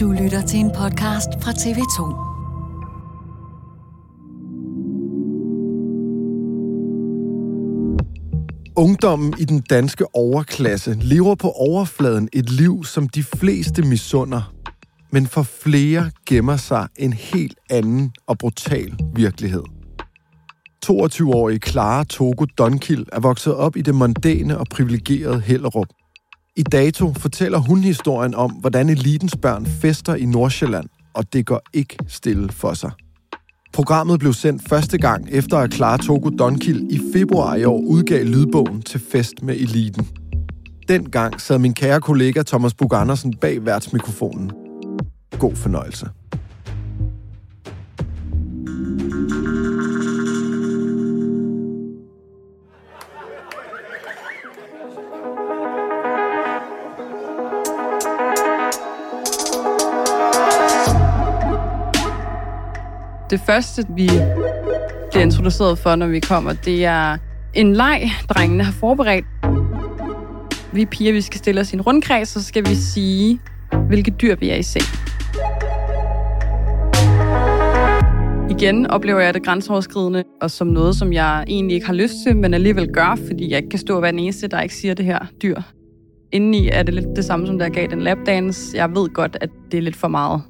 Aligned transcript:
Du 0.00 0.12
lytter 0.12 0.46
til 0.46 0.60
en 0.60 0.70
podcast 0.70 1.28
fra 1.42 1.50
TV2. 1.50 2.00
Ungdommen 8.76 9.34
i 9.38 9.44
den 9.44 9.60
danske 9.60 10.14
overklasse 10.14 10.96
lever 11.00 11.34
på 11.34 11.50
overfladen 11.50 12.28
et 12.32 12.50
liv, 12.50 12.84
som 12.84 13.08
de 13.08 13.22
fleste 13.22 13.82
misunder. 13.82 14.54
Men 15.10 15.26
for 15.26 15.42
flere 15.42 16.10
gemmer 16.26 16.56
sig 16.56 16.88
en 16.96 17.12
helt 17.12 17.58
anden 17.70 18.12
og 18.26 18.38
brutal 18.38 18.94
virkelighed. 19.16 19.64
22-årige 20.86 21.58
Clara 21.58 22.04
Togo 22.04 22.44
Donkil 22.58 23.06
er 23.12 23.20
vokset 23.20 23.54
op 23.54 23.76
i 23.76 23.82
det 23.82 23.94
mondæne 23.94 24.58
og 24.58 24.66
privilegerede 24.70 25.40
Hellerup. 25.40 25.88
I 26.56 26.62
dato 26.62 27.12
fortæller 27.12 27.58
hun 27.58 27.78
historien 27.78 28.34
om, 28.34 28.50
hvordan 28.50 28.88
elitens 28.88 29.36
børn 29.42 29.66
fester 29.66 30.14
i 30.14 30.24
Nordsjælland, 30.24 30.88
og 31.14 31.32
det 31.32 31.46
går 31.46 31.60
ikke 31.72 31.96
stille 32.08 32.52
for 32.52 32.74
sig. 32.74 32.90
Programmet 33.72 34.20
blev 34.20 34.32
sendt 34.32 34.68
første 34.68 34.98
gang 34.98 35.28
efter 35.30 35.58
at 35.58 35.74
Clara 35.74 35.96
Togo 35.96 36.30
Donkil 36.38 36.86
i 36.90 37.00
februar 37.12 37.54
i 37.54 37.64
år 37.64 37.78
udgav 37.78 38.24
lydbogen 38.24 38.82
til 38.82 39.00
fest 39.12 39.42
med 39.42 39.54
eliten. 39.54 40.08
Dengang 40.88 41.40
sad 41.40 41.58
min 41.58 41.74
kære 41.74 42.00
kollega 42.00 42.42
Thomas 42.42 42.74
Bug 42.74 42.94
Andersen 42.94 43.34
bag 43.36 43.64
værtsmikrofonen. 43.66 44.50
God 45.38 45.56
fornøjelse. 45.56 46.06
Det 63.34 63.42
første, 63.46 63.86
vi 63.96 64.10
bliver 65.10 65.22
introduceret 65.22 65.78
for, 65.78 65.96
når 65.96 66.06
vi 66.06 66.20
kommer, 66.20 66.52
det 66.52 66.84
er 66.84 67.16
en 67.54 67.72
leg, 67.72 68.10
drengene 68.28 68.64
har 68.64 68.72
forberedt. 68.72 69.24
Vi 70.72 70.84
piger, 70.84 71.12
vi 71.12 71.20
skal 71.20 71.38
stille 71.38 71.60
os 71.60 71.72
i 71.72 71.76
en 71.76 71.82
rundkreds, 71.82 72.28
så 72.28 72.44
skal 72.44 72.68
vi 72.68 72.74
sige, 72.74 73.40
hvilke 73.86 74.10
dyr 74.10 74.36
vi 74.36 74.50
er 74.50 74.54
i 74.54 74.62
seng. 74.62 74.84
Igen 78.50 78.86
oplever 78.86 79.20
jeg 79.20 79.34
det 79.34 79.44
grænseoverskridende, 79.44 80.24
og 80.42 80.50
som 80.50 80.66
noget, 80.66 80.96
som 80.96 81.12
jeg 81.12 81.44
egentlig 81.48 81.74
ikke 81.74 81.86
har 81.86 81.94
lyst 81.94 82.14
til, 82.26 82.36
men 82.36 82.54
alligevel 82.54 82.88
gør, 82.92 83.18
fordi 83.26 83.50
jeg 83.50 83.56
ikke 83.56 83.70
kan 83.70 83.78
stå 83.78 83.96
og 83.96 84.02
være 84.02 84.12
den 84.12 84.20
eneste, 84.20 84.48
der 84.48 84.60
ikke 84.60 84.74
siger 84.74 84.94
det 84.94 85.04
her 85.04 85.18
dyr. 85.42 85.60
Indeni 86.32 86.68
er 86.68 86.82
det 86.82 86.94
lidt 86.94 87.06
det 87.16 87.24
samme, 87.24 87.46
som 87.46 87.58
der 87.58 87.68
gav 87.68 87.86
den 87.86 88.02
lapdance. 88.02 88.76
Jeg 88.76 88.90
ved 88.90 89.08
godt, 89.08 89.36
at 89.40 89.50
det 89.70 89.78
er 89.78 89.82
lidt 89.82 89.96
for 89.96 90.08
meget. 90.08 90.42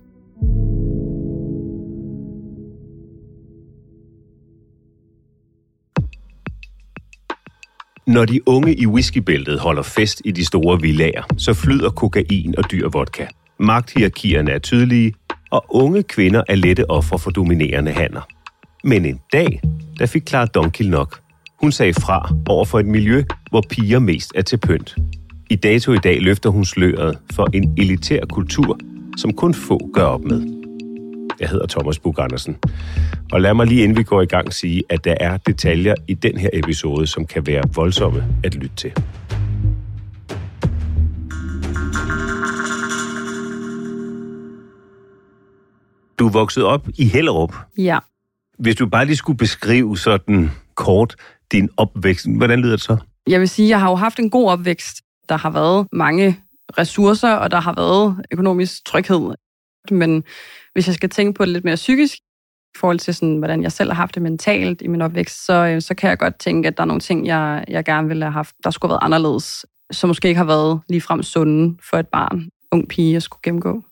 Når 8.07 8.25
de 8.25 8.49
unge 8.49 8.75
i 8.75 8.87
whiskybæltet 8.87 9.61
holder 9.61 9.83
fest 9.83 10.23
i 10.25 10.31
de 10.31 10.45
store 10.45 10.81
villager, 10.81 11.23
så 11.39 11.55
flyder 11.55 11.91
kokain 11.91 12.55
og 12.59 12.71
dyr 12.71 12.89
vodka. 12.89 13.27
Magthierarkierne 13.59 14.51
er 14.51 14.59
tydelige, 14.59 15.15
og 15.51 15.65
unge 15.69 16.03
kvinder 16.03 16.43
er 16.49 16.55
lette 16.55 16.91
ofre 16.91 17.19
for 17.19 17.31
dominerende 17.31 17.91
hanner. 17.91 18.21
Men 18.85 19.05
en 19.07 19.21
dag, 19.33 19.61
der 19.99 20.07
fik 20.07 20.29
Clara 20.29 20.47
Donkil 20.47 20.91
nok. 20.91 21.21
Hun 21.61 21.73
sagde 21.73 21.95
fra 21.95 22.35
over 22.49 22.65
for 22.65 22.79
et 22.79 22.87
miljø, 22.87 23.23
hvor 23.51 23.63
piger 23.71 23.99
mest 23.99 24.33
er 24.35 24.43
til 24.43 24.57
pynt. 24.57 24.97
I 25.51 25.57
dato 25.57 25.93
i 25.93 25.99
dag 25.99 26.21
løfter 26.21 26.51
hun 26.51 26.65
sløret 26.65 27.19
for 27.33 27.49
en 27.53 27.75
elitær 27.79 28.25
kultur, 28.33 28.79
som 29.17 29.33
kun 29.33 29.55
få 29.55 29.91
gør 29.95 30.05
op 30.05 30.25
med. 30.25 30.64
Jeg 31.41 31.49
hedder 31.49 31.67
Thomas 31.67 31.99
Bug 31.99 32.19
Andersen. 32.19 32.57
Og 33.33 33.41
lad 33.41 33.55
mig 33.55 33.67
lige 33.67 33.83
inden 33.83 33.97
vi 33.97 34.03
går 34.03 34.23
i 34.23 34.27
gang 34.27 34.53
sige, 34.53 34.83
at 34.89 35.05
der 35.05 35.15
er 35.21 35.37
detaljer 35.37 35.95
i 36.09 36.15
den 36.15 36.39
her 36.39 36.49
episode, 36.53 37.07
som 37.07 37.27
kan 37.27 37.47
være 37.47 37.63
voldsomme 37.75 38.25
at 38.45 38.55
lytte 38.55 38.77
til. 38.77 38.93
Du 46.19 46.27
er 46.27 46.33
vokset 46.33 46.65
op 46.65 46.89
i 46.99 47.05
Hellerup. 47.05 47.55
Ja. 47.79 47.99
Hvis 48.59 48.77
du 48.77 48.87
bare 48.87 49.05
lige 49.05 49.17
skulle 49.17 49.39
beskrive 49.39 49.99
sådan 49.99 50.51
kort 50.75 51.17
din 51.53 51.69
opvækst, 51.77 52.27
hvordan 52.37 52.61
lyder 52.61 52.77
det 52.77 52.83
så? 52.83 52.97
Jeg 53.27 53.41
vil 53.41 53.49
sige, 53.49 53.67
at 53.67 53.71
jeg 53.71 53.81
har 53.81 53.91
jo 53.91 53.97
haft 53.97 54.19
en 54.19 54.31
god 54.31 54.51
opvækst. 54.51 54.97
Der 55.29 55.37
har 55.37 55.51
været 55.51 55.87
mange 55.93 56.39
ressourcer, 56.79 57.33
og 57.33 57.51
der 57.51 57.61
har 57.61 57.75
været 57.75 58.25
økonomisk 58.31 58.85
tryghed. 58.87 59.35
Men 59.91 60.25
hvis 60.73 60.87
jeg 60.87 60.95
skal 60.95 61.11
tænke 61.11 61.33
på 61.33 61.45
det 61.45 61.53
lidt 61.53 61.65
mere 61.65 61.75
psykisk, 61.75 62.19
i 62.75 62.79
forhold 62.79 62.99
til, 62.99 63.15
sådan, 63.15 63.39
hvordan 63.39 63.63
jeg 63.63 63.73
selv 63.73 63.91
har 63.91 63.97
haft 63.97 64.15
det 64.15 64.23
mentalt 64.23 64.83
i 64.83 64.87
min 64.87 65.03
opvækst, 65.03 65.47
så, 65.47 65.53
øh, 65.53 65.83
så 65.83 65.95
kan 65.95 66.11
jeg 66.11 66.19
godt 66.19 66.39
tænke, 66.39 66.69
at 66.69 66.77
der 66.77 66.83
er 66.83 66.87
nogle 66.87 67.01
ting, 67.01 67.27
jeg, 67.27 67.65
jeg 67.69 67.85
gerne 67.85 68.09
ville 68.09 68.25
have 68.25 68.33
haft, 68.33 68.55
der 68.65 68.71
skulle 68.71 68.91
have 68.91 68.95
været 68.95 69.05
anderledes, 69.05 69.67
som 69.91 70.09
måske 70.09 70.29
ikke 70.29 70.39
har 70.39 70.45
været 70.45 70.81
ligefrem 70.89 71.23
sunde 71.23 71.77
for 71.91 71.97
et 71.97 72.09
barn, 72.09 72.49
ung 72.73 72.89
pige, 72.89 73.17
at 73.17 73.23
skulle 73.23 73.41
gennemgå. 73.43 73.83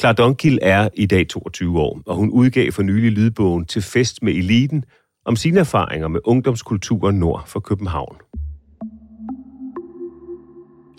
Clara 0.00 0.12
Donkil 0.12 0.58
er 0.62 0.88
i 0.94 1.06
dag 1.06 1.28
22 1.28 1.80
år, 1.80 2.00
og 2.06 2.16
hun 2.16 2.30
udgav 2.30 2.72
for 2.72 2.82
nylig 2.82 3.12
lydbogen 3.12 3.64
til 3.64 3.82
fest 3.82 4.22
med 4.22 4.32
eliten 4.32 4.84
om 5.24 5.36
sine 5.36 5.60
erfaringer 5.60 6.08
med 6.08 6.20
ungdomskulturen 6.24 7.18
nord 7.18 7.44
for 7.46 7.60
København. 7.60 8.16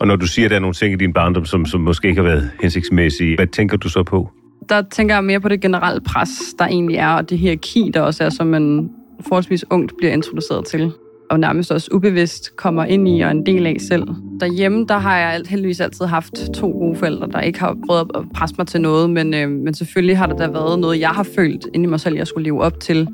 Og 0.00 0.06
når 0.06 0.16
du 0.16 0.26
siger, 0.26 0.46
at 0.46 0.50
der 0.50 0.56
er 0.56 0.60
nogle 0.60 0.74
ting 0.74 0.92
i 0.92 0.96
din 0.96 1.12
barndom, 1.12 1.44
som, 1.44 1.66
som 1.66 1.80
måske 1.80 2.08
ikke 2.08 2.22
har 2.22 2.28
været 2.28 2.50
hensigtsmæssige, 2.60 3.36
hvad 3.36 3.46
tænker 3.46 3.76
du 3.76 3.88
så 3.88 4.02
på? 4.02 4.30
Der 4.68 4.82
tænker 4.82 5.14
jeg 5.14 5.24
mere 5.24 5.40
på 5.40 5.48
det 5.48 5.60
generelle 5.60 6.00
pres, 6.00 6.30
der 6.58 6.66
egentlig 6.66 6.96
er, 6.96 7.08
og 7.08 7.30
det 7.30 7.38
hierarki, 7.38 7.90
der 7.94 8.00
også 8.00 8.24
er, 8.24 8.28
som 8.28 8.46
man 8.46 8.90
forholdsvis 9.20 9.64
ungt 9.70 9.92
bliver 9.98 10.12
introduceret 10.12 10.66
til 10.66 10.92
og 11.30 11.40
nærmest 11.40 11.72
også 11.72 11.88
ubevidst 11.92 12.56
kommer 12.56 12.84
ind 12.84 13.08
i 13.08 13.20
og 13.20 13.26
er 13.26 13.30
en 13.30 13.46
del 13.46 13.66
af 13.66 13.76
selv. 13.80 14.02
Derhjemme, 14.40 14.86
der 14.88 14.98
har 14.98 15.18
jeg 15.18 15.42
heldigvis 15.48 15.80
altid 15.80 16.06
haft 16.06 16.34
to 16.54 16.70
gode 16.70 16.96
forældre, 16.96 17.28
der 17.32 17.40
ikke 17.40 17.60
har 17.60 17.76
prøvet 17.86 18.10
at 18.14 18.24
presse 18.34 18.54
mig 18.58 18.66
til 18.66 18.80
noget, 18.80 19.10
men, 19.10 19.34
øh, 19.34 19.50
men 19.50 19.74
selvfølgelig 19.74 20.18
har 20.18 20.26
der 20.26 20.36
da 20.36 20.48
været 20.48 20.78
noget, 20.78 21.00
jeg 21.00 21.08
har 21.08 21.22
følt 21.22 21.66
inde 21.74 21.84
i 21.84 21.86
mig 21.86 22.00
selv, 22.00 22.16
jeg 22.16 22.26
skulle 22.26 22.44
leve 22.44 22.62
op 22.62 22.80
til, 22.80 23.08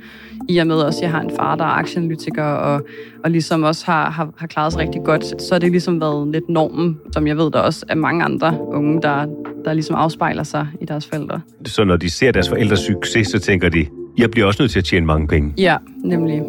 i 0.48 0.58
og 0.58 0.66
med 0.66 0.76
også, 0.76 0.98
at 0.98 1.02
jeg 1.02 1.10
har 1.10 1.20
en 1.20 1.30
far, 1.36 1.56
der 1.56 1.64
er 1.64 1.68
aktieanalytiker, 1.68 2.44
og, 2.44 2.86
og 3.24 3.30
ligesom 3.30 3.62
også 3.62 3.86
har, 3.86 4.10
har, 4.10 4.34
har 4.36 4.46
klaret 4.46 4.72
sig 4.72 4.82
rigtig 4.82 5.02
godt, 5.04 5.42
så 5.42 5.54
har 5.54 5.58
det 5.58 5.70
ligesom 5.70 6.00
været 6.00 6.28
lidt 6.32 6.48
normen, 6.48 6.98
som 7.12 7.26
jeg 7.26 7.36
ved, 7.36 7.50
der 7.50 7.58
også 7.58 7.86
er 7.88 7.94
mange 7.94 8.24
andre 8.24 8.58
unge, 8.60 9.02
der, 9.02 9.26
der 9.64 9.72
ligesom 9.72 9.96
afspejler 9.96 10.42
sig 10.42 10.66
i 10.80 10.84
deres 10.84 11.06
forældre. 11.06 11.40
Så 11.66 11.84
når 11.84 11.96
de 11.96 12.10
ser 12.10 12.32
deres 12.32 12.48
forældres 12.48 12.80
succes, 12.80 13.28
så 13.28 13.38
tænker 13.38 13.68
de, 13.68 13.86
jeg 14.18 14.30
bliver 14.30 14.46
også 14.46 14.62
nødt 14.62 14.72
til 14.72 14.78
at 14.78 14.84
tjene 14.84 15.06
mange 15.06 15.28
penge. 15.28 15.54
Ja, 15.58 15.76
nemlig. 16.04 16.42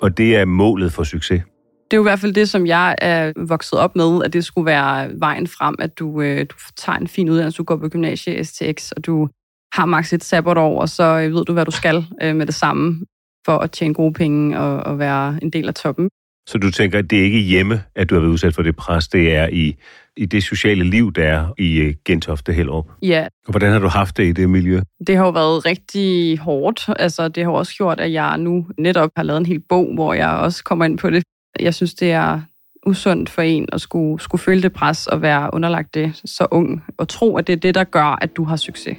Og 0.00 0.18
det 0.18 0.36
er 0.36 0.44
målet 0.44 0.92
for 0.92 1.04
succes. 1.04 1.42
Det 1.90 1.96
er 1.96 1.98
jo 1.98 2.02
i 2.02 2.10
hvert 2.10 2.20
fald 2.20 2.32
det, 2.32 2.48
som 2.48 2.66
jeg 2.66 2.94
er 2.98 3.32
vokset 3.36 3.78
op 3.78 3.96
med, 3.96 4.24
at 4.24 4.32
det 4.32 4.44
skulle 4.44 4.66
være 4.66 5.10
vejen 5.14 5.46
frem, 5.46 5.74
at 5.78 5.98
du, 5.98 6.20
øh, 6.20 6.40
du 6.40 6.56
tager 6.76 6.98
en 6.98 7.08
fin 7.08 7.30
uddannelse, 7.30 7.58
du 7.58 7.64
går 7.64 7.76
på 7.76 7.88
gymnasiet 7.88 8.46
STX, 8.46 8.90
og 8.90 9.06
du 9.06 9.28
har 9.72 9.86
maks 9.86 10.12
et 10.12 10.24
sabbatår, 10.24 10.80
og 10.80 10.88
så 10.88 11.04
øh, 11.04 11.34
ved 11.34 11.44
du, 11.44 11.52
hvad 11.52 11.64
du 11.64 11.70
skal 11.70 12.06
øh, 12.22 12.36
med 12.36 12.46
det 12.46 12.54
samme 12.54 13.04
for 13.46 13.58
at 13.58 13.70
tjene 13.70 13.94
gode 13.94 14.12
penge 14.12 14.58
og, 14.58 14.80
og 14.80 14.98
være 14.98 15.38
en 15.42 15.50
del 15.50 15.68
af 15.68 15.74
toppen. 15.74 16.08
Så 16.48 16.58
du 16.58 16.70
tænker, 16.70 16.98
at 16.98 17.10
det 17.10 17.18
er 17.18 17.22
ikke 17.22 17.38
hjemme, 17.38 17.82
at 17.96 18.10
du 18.10 18.14
har 18.14 18.20
været 18.20 18.32
udsat 18.32 18.54
for 18.54 18.62
det 18.62 18.76
pres, 18.76 19.08
det 19.08 19.34
er 19.34 19.48
i, 19.52 19.76
i 20.18 20.26
det 20.26 20.42
sociale 20.42 20.84
liv, 20.84 21.12
der 21.12 21.24
er 21.24 21.46
i 21.58 21.86
uh, 21.86 21.94
Gentofte 22.04 22.52
Hellerup? 22.52 22.86
Ja. 23.02 23.26
Og 23.46 23.50
hvordan 23.50 23.72
har 23.72 23.78
du 23.78 23.88
haft 23.88 24.16
det 24.16 24.26
i 24.26 24.32
det 24.32 24.50
miljø? 24.50 24.80
Det 25.06 25.16
har 25.16 25.24
jo 25.24 25.30
været 25.30 25.66
rigtig 25.66 26.38
hårdt. 26.38 26.88
Altså, 26.96 27.28
det 27.28 27.44
har 27.44 27.50
også 27.50 27.74
gjort, 27.74 28.00
at 28.00 28.12
jeg 28.12 28.38
nu 28.38 28.66
netop 28.78 29.10
har 29.16 29.22
lavet 29.22 29.38
en 29.38 29.46
hel 29.46 29.60
bog, 29.68 29.94
hvor 29.94 30.14
jeg 30.14 30.30
også 30.30 30.64
kommer 30.64 30.84
ind 30.84 30.98
på 30.98 31.10
det. 31.10 31.22
Jeg 31.60 31.74
synes, 31.74 31.94
det 31.94 32.12
er 32.12 32.40
usundt 32.86 33.30
for 33.30 33.42
en 33.42 33.68
at 33.72 33.80
skulle, 33.80 34.20
skulle 34.20 34.42
føle 34.42 34.62
det 34.62 34.72
pres 34.72 35.06
og 35.06 35.22
være 35.22 35.50
underlagt 35.52 35.94
det 35.94 36.20
så 36.24 36.46
ung, 36.50 36.84
og 36.98 37.08
tro, 37.08 37.36
at 37.36 37.46
det 37.46 37.52
er 37.52 37.56
det, 37.56 37.74
der 37.74 37.84
gør, 37.84 38.18
at 38.20 38.36
du 38.36 38.44
har 38.44 38.56
succes. 38.56 38.96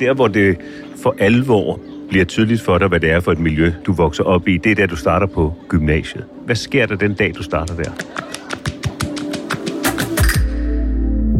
Der, 0.00 0.14
hvor 0.14 0.28
det 0.28 0.56
for 1.02 1.14
alvor 1.18 1.80
bliver 2.14 2.24
tydeligt 2.24 2.60
for 2.60 2.78
dig, 2.78 2.88
hvad 2.88 3.00
det 3.00 3.10
er 3.10 3.20
for 3.20 3.32
et 3.32 3.38
miljø, 3.38 3.72
du 3.86 3.92
vokser 3.92 4.24
op 4.24 4.48
i, 4.48 4.56
det 4.56 4.72
er 4.72 4.74
der, 4.74 4.86
du 4.86 4.96
starter 4.96 5.26
på 5.26 5.54
gymnasiet. 5.68 6.24
Hvad 6.44 6.56
sker 6.56 6.86
der 6.86 6.96
den 6.96 7.14
dag, 7.14 7.32
du 7.36 7.42
starter 7.42 7.74
der? 7.74 7.90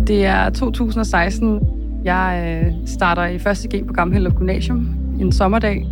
Det 0.07 0.25
er 0.25 0.51
2016. 0.51 1.61
Jeg 2.05 2.61
øh, 2.67 2.73
starter 2.87 3.27
i 3.27 3.35
1. 3.35 3.43
G 3.75 3.87
på 3.87 3.93
Gamle 3.93 4.31
Gymnasium 4.31 4.89
en 5.21 5.33
sommerdag. 5.33 5.87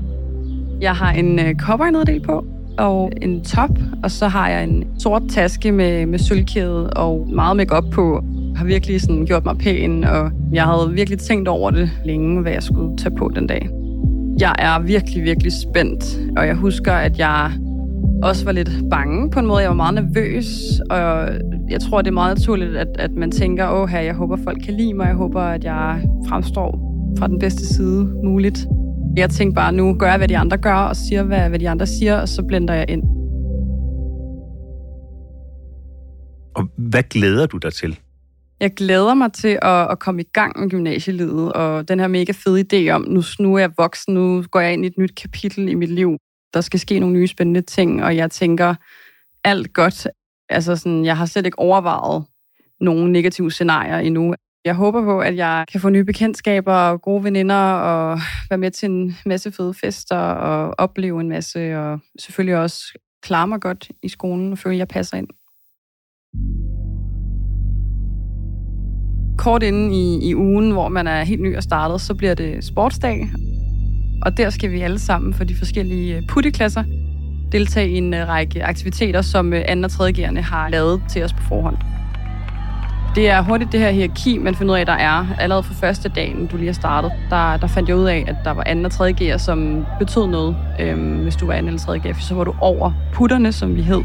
Jeg 0.81 0.95
har 0.95 1.13
en 1.13 1.39
øh, 1.39 1.55
cowboy 1.55 2.21
på 2.25 2.45
og 2.79 3.13
en 3.23 3.45
top, 3.45 3.71
og 4.03 4.11
så 4.11 4.29
har 4.29 4.49
jeg 4.49 4.65
en 4.65 4.87
sort 4.99 5.23
taske 5.29 5.73
med, 5.73 6.07
med 6.07 6.19
sølvkæde 6.19 6.91
og 6.91 7.29
meget 7.33 7.57
makeup 7.57 7.85
på. 7.93 8.25
Har 8.57 8.65
virkelig 8.65 9.01
sådan 9.01 9.27
gjort 9.27 9.45
mig 9.45 9.59
pæn, 9.59 10.05
og 10.05 10.31
jeg 10.53 10.65
havde 10.65 10.93
virkelig 10.93 11.19
tænkt 11.19 11.49
over 11.49 11.71
det 11.71 11.91
længe, 12.05 12.43
hvad 12.43 12.53
jeg 12.53 12.63
skulle 12.63 12.97
tage 12.97 13.17
på 13.17 13.33
den 13.35 13.47
dag. 13.47 13.82
Jeg 14.43 14.55
er 14.59 14.79
virkelig, 14.79 15.25
virkelig 15.25 15.53
spændt, 15.53 16.21
og 16.37 16.47
jeg 16.47 16.55
husker, 16.55 16.93
at 16.93 17.19
jeg 17.19 17.53
også 18.23 18.45
var 18.45 18.53
lidt 18.53 18.71
bange 18.91 19.31
på 19.31 19.39
en 19.39 19.47
måde. 19.47 19.61
Jeg 19.61 19.69
var 19.69 19.77
meget 19.77 19.95
nervøs, 19.95 20.47
og 20.91 21.29
jeg 21.71 21.81
tror, 21.81 22.03
det 22.03 22.09
er 22.09 22.15
meget 22.15 22.39
naturligt, 22.39 22.77
at, 22.77 22.89
at 22.99 23.11
man 23.11 23.31
tænker, 23.31 23.69
åh 23.71 23.89
her, 23.89 24.01
jeg 24.01 24.15
håber, 24.15 24.37
folk 24.45 24.59
kan 24.65 24.75
lide 24.75 24.95
mig. 24.95 25.07
Jeg 25.07 25.15
håber, 25.15 25.41
at 25.41 25.65
jeg 25.65 26.03
fremstår 26.29 26.79
fra 27.19 27.29
den 27.29 27.39
bedste 27.39 27.67
side 27.67 28.05
muligt. 28.25 28.67
Jeg 29.17 29.31
tænkte 29.31 29.55
bare, 29.55 29.73
nu 29.73 29.95
gør 29.95 30.09
jeg, 30.09 30.19
hvad 30.19 30.29
de 30.29 30.39
andre 30.39 30.57
gør, 30.57 30.75
og 30.75 30.97
siger, 30.97 31.23
hvad, 31.23 31.49
hvad 31.49 31.59
de 31.59 31.69
andre 31.69 31.87
siger, 31.87 32.21
og 32.21 32.29
så 32.29 32.43
blender 32.43 32.75
jeg 32.75 32.91
ind. 32.91 33.03
Og 36.55 36.69
hvad 36.77 37.03
glæder 37.03 37.47
du 37.47 37.59
dig 37.59 37.73
til? 37.73 37.99
Jeg 38.63 38.75
glæder 38.75 39.15
mig 39.15 39.33
til 39.33 39.59
at, 39.63 39.91
at 39.91 39.99
komme 39.99 40.23
i 40.23 40.29
gang 40.33 40.61
med 40.61 40.71
gymnasielivet, 40.71 41.53
og 41.53 41.89
den 41.89 42.01
her 42.01 42.07
mega 42.07 42.33
fede 42.33 42.65
idé 42.73 42.91
om, 42.91 43.03
nu, 43.03 43.23
nu 43.39 43.55
er 43.55 43.59
jeg 43.59 43.73
voksen, 43.77 44.15
nu 44.15 44.45
går 44.51 44.61
jeg 44.61 44.73
ind 44.73 44.85
i 44.85 44.89
et 44.89 44.99
nyt 44.99 45.15
kapitel 45.15 45.69
i 45.69 45.75
mit 45.75 45.91
liv. 45.91 46.17
Der 46.55 46.61
skal 46.61 46.81
ske 46.81 46.99
nogle 46.99 47.15
nye 47.15 47.27
spændende 47.27 47.61
ting, 47.61 48.05
og 48.05 48.17
jeg 48.17 48.31
tænker 48.31 48.75
alt 49.45 49.73
godt. 49.73 50.09
Altså 50.49 50.77
sådan, 50.77 51.05
jeg 51.05 51.17
har 51.17 51.27
slet 51.27 51.47
ikke 51.47 51.59
overvejet 51.59 52.25
nogle 52.81 53.13
negative 53.13 53.51
scenarier 53.51 53.99
endnu. 53.99 54.35
Jeg 54.65 54.75
håber 54.75 55.05
på, 55.05 55.21
at 55.21 55.37
jeg 55.37 55.65
kan 55.73 55.81
få 55.81 55.89
nye 55.89 56.05
bekendtskaber 56.05 56.75
og 56.75 57.03
gode 57.03 57.25
veninder 57.25 57.73
og 57.73 58.21
være 58.51 58.59
med 58.59 58.71
til 58.71 58.91
en 58.91 59.17
masse 59.27 59.53
fede 59.53 59.75
fester 59.75 60.19
og 60.19 60.75
opleve 60.79 61.21
en 61.21 61.29
masse, 61.29 61.79
og 61.79 62.01
selvfølgelig 62.19 62.57
også 62.57 62.99
klare 63.23 63.49
mig 63.49 63.61
godt 63.61 63.91
i 64.03 64.09
skolen 64.09 64.53
og 64.53 64.59
føle, 64.59 64.75
at 64.75 64.79
jeg 64.79 64.89
passer 64.89 65.17
ind. 65.17 65.29
Kort 69.37 69.63
inden 69.63 69.93
i, 69.93 70.29
i 70.29 70.35
ugen, 70.35 70.71
hvor 70.71 70.89
man 70.89 71.07
er 71.07 71.25
helt 71.25 71.43
ny 71.43 71.57
og 71.57 71.63
startet, 71.63 72.01
så 72.01 72.15
bliver 72.15 72.35
det 72.35 72.65
sportsdag. 72.65 73.31
Og 74.23 74.37
der 74.37 74.51
skal 74.51 74.71
vi 74.71 74.81
alle 74.81 74.99
sammen 74.99 75.35
for 75.35 75.45
de 75.45 75.55
forskellige 75.55 76.17
øh, 76.17 76.23
putteklasser 76.29 76.85
deltage 77.53 77.91
i 77.91 77.97
en 77.97 78.15
øh, 78.15 78.29
række 78.29 78.65
aktiviteter, 78.65 79.23
som 79.23 79.53
øh, 79.53 79.65
andre 79.69 79.87
og 79.87 79.91
tredje 79.91 80.43
har 80.43 80.69
lavet 80.69 81.03
til 81.09 81.25
os 81.25 81.33
på 81.33 81.43
forhånd. 81.43 81.77
Det 83.15 83.29
er 83.29 83.43
hurtigt 83.43 83.73
det 83.73 83.81
her 83.81 83.91
hierarki, 83.91 84.39
man 84.39 84.55
finder 84.55 84.75
ud 84.75 84.79
af, 84.79 84.87
der 84.87 84.93
er. 84.93 85.27
Allerede 85.39 85.63
fra 85.63 85.75
første 85.75 86.09
dagen, 86.09 86.47
du 86.47 86.57
lige 86.57 86.67
har 86.67 86.75
startet, 86.75 87.13
der, 87.31 87.57
der 87.57 87.67
fandt 87.67 87.89
jeg 87.89 87.97
ud 87.97 88.05
af, 88.05 88.25
at 88.29 88.37
der 88.45 88.51
var 88.51 88.63
anden 88.67 88.85
og 88.85 88.93
tredje 88.93 89.15
G'er, 89.21 89.39
som 89.39 89.85
betød 89.99 90.27
noget. 90.27 90.57
Øhm, 90.81 91.23
hvis 91.23 91.37
du 91.37 91.47
var 91.47 91.53
anden 91.53 91.69
eller 91.69 91.81
tredje 91.81 92.01
G'er, 92.01 92.21
så 92.21 92.35
var 92.35 92.45
du 92.45 92.55
over 92.61 92.93
putterne, 93.13 93.53
som 93.53 93.77
vi 93.77 93.83
hed. 93.83 94.03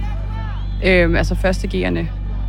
Øhm, 0.86 1.16
altså 1.16 1.36
første 1.36 1.68
G'erne. 1.68 2.06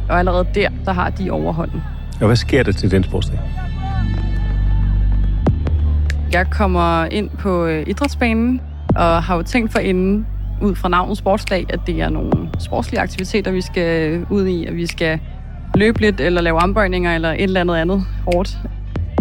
Og 0.08 0.18
allerede 0.18 0.46
der, 0.54 0.68
der 0.84 0.92
har 0.92 1.10
de 1.10 1.30
overhånden. 1.30 1.82
Og 2.20 2.26
hvad 2.26 2.36
sker 2.36 2.62
der 2.62 2.72
til 2.72 2.90
den 2.90 3.04
sportsdag? 3.04 3.38
Jeg 6.32 6.46
kommer 6.50 7.04
ind 7.04 7.30
på 7.30 7.66
øh, 7.66 7.84
idrætsbanen, 7.86 8.60
og 8.96 9.22
har 9.22 9.36
jo 9.36 9.42
tænkt 9.42 9.72
for 9.72 9.78
inden, 9.78 10.26
ud 10.62 10.74
fra 10.74 10.88
navnet 10.88 11.18
sportsdag, 11.18 11.66
at 11.68 11.80
det 11.86 12.00
er 12.00 12.08
nogle 12.08 12.48
sportslige 12.58 13.00
aktiviteter, 13.00 13.50
vi 13.50 13.60
skal 13.60 14.12
øh, 14.12 14.30
ud 14.30 14.46
i, 14.46 14.66
at 14.66 14.76
vi 14.76 14.86
skal 14.86 15.20
løbe 15.74 16.00
lidt, 16.00 16.20
eller 16.20 16.40
lave 16.40 16.58
armbøjninger, 16.58 17.14
eller 17.14 17.30
et 17.30 17.42
eller 17.42 17.60
andet 17.60 17.76
andet 17.76 18.04
hårdt. 18.24 18.58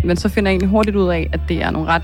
Men 0.04 0.18
så 0.18 0.30
finder 0.30 0.50
jeg 0.50 0.54
egentlig 0.54 0.70
hurtigt 0.70 0.96
ud 0.96 1.10
af, 1.10 1.30
at 1.34 1.40
det 1.50 1.64
er 1.64 1.72
nogle 1.72 1.88
ret 1.88 2.02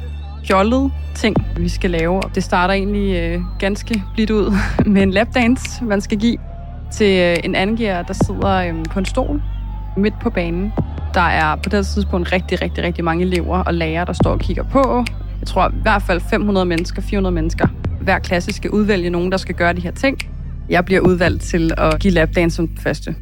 fjollede 0.47 0.91
ting, 1.15 1.35
vi 1.57 1.69
skal 1.69 1.91
lave. 1.91 2.21
Det 2.35 2.43
starter 2.43 2.73
egentlig 2.73 3.15
øh, 3.15 3.41
ganske 3.59 4.03
blidt 4.13 4.29
ud 4.29 4.53
med 4.93 5.03
en 5.03 5.11
lapdance, 5.11 5.83
man 5.83 6.01
skal 6.01 6.19
give 6.19 6.37
til 6.91 7.19
øh, 7.19 7.35
en 7.43 7.55
angiver, 7.55 8.01
der 8.01 8.13
sidder 8.13 8.55
øh, 8.55 8.73
på 8.91 8.99
en 8.99 9.05
stol 9.05 9.41
midt 9.97 10.13
på 10.21 10.29
banen. 10.29 10.73
Der 11.13 11.21
er 11.21 11.55
på 11.55 11.69
det 11.69 11.87
tidspunkt 11.87 12.31
rigtig, 12.31 12.61
rigtig, 12.61 12.83
rigtig 12.83 13.03
mange 13.03 13.25
elever 13.25 13.57
og 13.57 13.73
lærere, 13.73 14.05
der 14.05 14.13
står 14.13 14.31
og 14.31 14.39
kigger 14.39 14.63
på. 14.63 15.05
Jeg 15.39 15.47
tror 15.47 15.69
i 15.69 15.81
hvert 15.81 16.01
fald 16.01 16.21
500 16.29 16.65
mennesker, 16.65 17.01
400 17.01 17.33
mennesker. 17.33 17.67
Hver 18.01 18.19
klasse 18.19 18.53
skal 18.53 18.69
udvælge 18.69 19.09
nogen, 19.09 19.31
der 19.31 19.37
skal 19.37 19.55
gøre 19.55 19.73
de 19.73 19.81
her 19.81 19.91
ting. 19.91 20.17
Jeg 20.69 20.85
bliver 20.85 21.01
udvalgt 21.01 21.43
til 21.43 21.71
at 21.77 21.99
give 21.99 22.13
lapdance 22.13 22.55
som 22.55 22.77
første. 22.77 23.15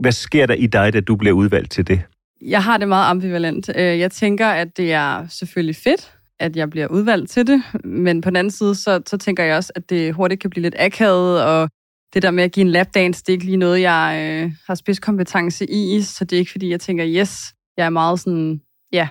Hvad 0.00 0.12
sker 0.12 0.46
der 0.46 0.54
i 0.54 0.66
dig, 0.66 0.92
da 0.92 1.00
du 1.00 1.16
bliver 1.16 1.32
udvalgt 1.34 1.70
til 1.70 1.86
det? 1.86 2.00
Jeg 2.40 2.62
har 2.62 2.76
det 2.76 2.88
meget 2.88 3.10
ambivalent. 3.10 3.70
Øh, 3.76 3.98
jeg 3.98 4.10
tænker, 4.10 4.46
at 4.46 4.76
det 4.76 4.92
er 4.92 5.26
selvfølgelig 5.28 5.76
fedt, 5.76 6.12
at 6.40 6.56
jeg 6.56 6.70
bliver 6.70 6.86
udvalgt 6.86 7.30
til 7.30 7.46
det, 7.46 7.62
men 7.84 8.20
på 8.20 8.30
den 8.30 8.36
anden 8.36 8.50
side, 8.50 8.74
så, 8.74 9.00
så 9.06 9.16
tænker 9.16 9.44
jeg 9.44 9.56
også, 9.56 9.72
at 9.76 9.90
det 9.90 10.14
hurtigt 10.14 10.40
kan 10.40 10.50
blive 10.50 10.62
lidt 10.62 10.74
akavet, 10.78 11.44
og 11.44 11.68
det 12.14 12.22
der 12.22 12.30
med 12.30 12.44
at 12.44 12.52
give 12.52 12.64
en 12.64 12.70
lapdance, 12.70 13.22
det 13.22 13.28
er 13.28 13.32
ikke 13.32 13.44
lige 13.44 13.56
noget, 13.56 13.80
jeg 13.80 14.40
øh, 14.44 14.52
har 14.66 14.74
spidskompetence 14.74 15.66
i, 15.70 16.02
så 16.02 16.24
det 16.24 16.36
er 16.36 16.38
ikke 16.38 16.52
fordi, 16.52 16.70
jeg 16.70 16.80
tænker, 16.80 17.06
yes, 17.08 17.54
jeg 17.76 17.86
er 17.86 17.90
meget 17.90 18.20
sådan, 18.20 18.60
ja, 18.92 19.08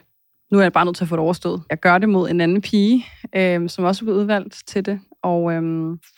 nu 0.52 0.58
er 0.58 0.62
jeg 0.62 0.74
bare 0.74 0.86
nødt 0.86 0.96
til 0.96 1.04
at 1.04 1.10
få 1.10 1.16
det 1.16 1.24
overstået. 1.24 1.64
Jeg 1.70 1.80
gør 1.80 1.98
det 1.98 2.10
mod 2.10 2.30
en 2.30 2.42
anden 2.42 2.62
pige, 2.62 3.06
øh, 3.36 3.70
som 3.70 3.86
også 3.86 4.04
er 4.04 4.06
blevet 4.06 4.20
udvalgt 4.20 4.64
til 4.68 4.86
det, 4.86 5.00
og 5.24 5.54
øh, 5.54 5.62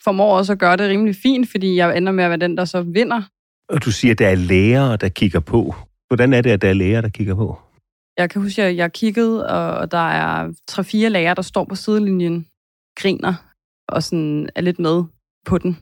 formår 0.03 0.37
også 0.37 0.53
at 0.53 0.59
gøre 0.59 0.77
det 0.77 0.89
rimelig 0.89 1.15
fint, 1.15 1.51
fordi 1.51 1.75
jeg 1.75 1.97
ender 1.97 2.11
med 2.11 2.23
at 2.23 2.29
være 2.29 2.39
den, 2.39 2.57
der 2.57 2.65
så 2.65 2.81
vinder 2.81 3.21
og 3.69 3.85
du 3.85 3.91
siger, 3.91 4.11
at 4.11 4.19
der 4.19 4.27
er 4.27 4.35
lærere, 4.35 4.97
der 4.97 5.09
kigger 5.09 5.39
på. 5.39 5.75
Hvordan 6.07 6.33
er 6.33 6.41
det, 6.41 6.49
at 6.49 6.61
der 6.61 6.69
er 6.69 6.73
lærere, 6.73 7.01
der 7.01 7.09
kigger 7.09 7.35
på? 7.35 7.59
Jeg 8.17 8.29
kan 8.29 8.41
huske, 8.41 8.63
at 8.63 8.75
jeg 8.75 8.93
kiggede, 8.93 9.47
og 9.49 9.91
der 9.91 10.09
er 10.09 10.53
tre-fire 10.67 11.09
lærere, 11.09 11.35
der 11.35 11.41
står 11.41 11.65
på 11.65 11.75
sidelinjen, 11.75 12.47
griner 12.95 13.33
og 13.87 14.03
sådan 14.03 14.49
er 14.55 14.61
lidt 14.61 14.79
med 14.79 15.03
på 15.45 15.57
den. 15.57 15.77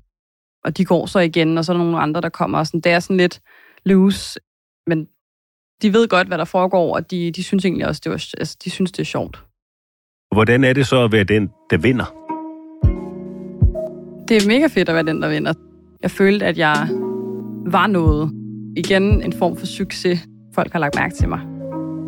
Og 0.66 0.78
de 0.78 0.86
går 0.86 1.06
så 1.06 1.20
igen, 1.20 1.58
og 1.58 1.66
så 1.66 1.72
er 1.72 1.78
der 1.78 1.84
nogle 1.84 2.00
andre, 2.00 2.22
der 2.22 2.30
kommer. 2.30 2.58
Og 2.58 2.68
sådan, 2.68 2.80
det 2.80 2.92
er 2.92 3.00
sådan 3.00 3.18
lidt 3.18 3.42
loose, 3.86 4.40
men 4.88 5.08
de 5.82 5.94
ved 5.94 6.08
godt, 6.08 6.28
hvad 6.28 6.38
der 6.38 6.46
foregår, 6.46 6.96
og 6.96 7.12
de, 7.12 7.32
de 7.32 7.44
synes 7.44 7.66
egentlig 7.66 7.88
også, 7.88 8.02
det 8.04 8.10
var, 8.10 8.26
altså, 8.38 8.58
de 8.64 8.70
synes, 8.70 8.92
det 8.92 9.00
er 9.00 9.06
sjovt. 9.06 9.44
Hvordan 10.34 10.64
er 10.64 10.74
det 10.74 10.88
så 10.88 11.04
at 11.04 11.12
være 11.12 11.24
den, 11.24 11.50
der 11.70 11.78
vinder? 11.78 12.06
Det 14.28 14.44
er 14.44 14.48
mega 14.48 14.68
fedt 14.68 14.90
at 14.90 14.96
være 14.96 15.06
den, 15.06 15.22
der 15.22 15.30
vinder. 15.30 15.54
Jeg 16.02 16.12
følte, 16.12 16.46
at 16.46 16.58
jeg 16.58 16.88
var 17.66 17.88
noget. 17.88 18.32
Igen 18.78 19.24
en 19.24 19.34
form 19.34 19.58
for 19.58 19.66
succes. 19.66 20.20
Folk 20.56 20.72
har 20.72 20.80
lagt 20.80 20.96
mærke 20.96 21.16
til 21.16 21.30
mig. 21.30 21.42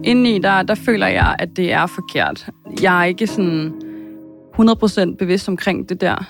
Indeni, 0.03 0.39
der, 0.39 0.63
der 0.63 0.75
føler 0.75 1.07
jeg, 1.07 1.35
at 1.39 1.57
det 1.57 1.71
er 1.71 1.85
forkert. 1.85 2.49
Jeg 2.81 3.01
er 3.01 3.05
ikke 3.05 3.27
sådan 3.27 3.73
100% 4.59 5.15
bevidst 5.15 5.49
omkring 5.49 5.89
det 5.89 6.01
der. 6.01 6.25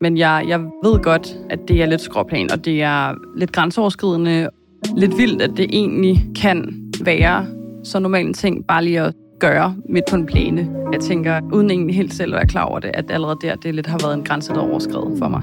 Men 0.00 0.18
jeg, 0.18 0.44
jeg 0.48 0.60
ved 0.60 1.02
godt, 1.02 1.36
at 1.50 1.58
det 1.68 1.82
er 1.82 1.86
lidt 1.86 2.00
skråplan, 2.00 2.52
og 2.52 2.64
det 2.64 2.82
er 2.82 3.14
lidt 3.36 3.52
grænseoverskridende. 3.52 4.48
Lidt 4.96 5.18
vildt, 5.18 5.42
at 5.42 5.50
det 5.56 5.66
egentlig 5.72 6.26
kan 6.36 6.90
være 7.00 7.46
så 7.84 7.98
normalt 7.98 8.28
en 8.28 8.34
ting, 8.34 8.66
bare 8.66 8.84
lige 8.84 9.00
at 9.00 9.14
gøre 9.40 9.76
midt 9.88 10.04
på 10.10 10.16
en 10.16 10.26
plæne. 10.26 10.70
Jeg 10.92 11.00
tænker, 11.00 11.40
uden 11.52 11.70
egentlig 11.70 11.96
helt 11.96 12.14
selv 12.14 12.34
at 12.34 12.36
være 12.36 12.46
klar 12.46 12.64
over 12.64 12.78
det, 12.78 12.90
at 12.94 13.10
allerede 13.10 13.38
der, 13.42 13.54
det 13.54 13.74
lidt 13.74 13.86
har 13.86 13.98
været 14.02 14.14
en 14.14 14.24
grænse, 14.24 14.52
der 14.52 14.60
overskrevet 14.60 15.18
for 15.18 15.28
mig. 15.28 15.42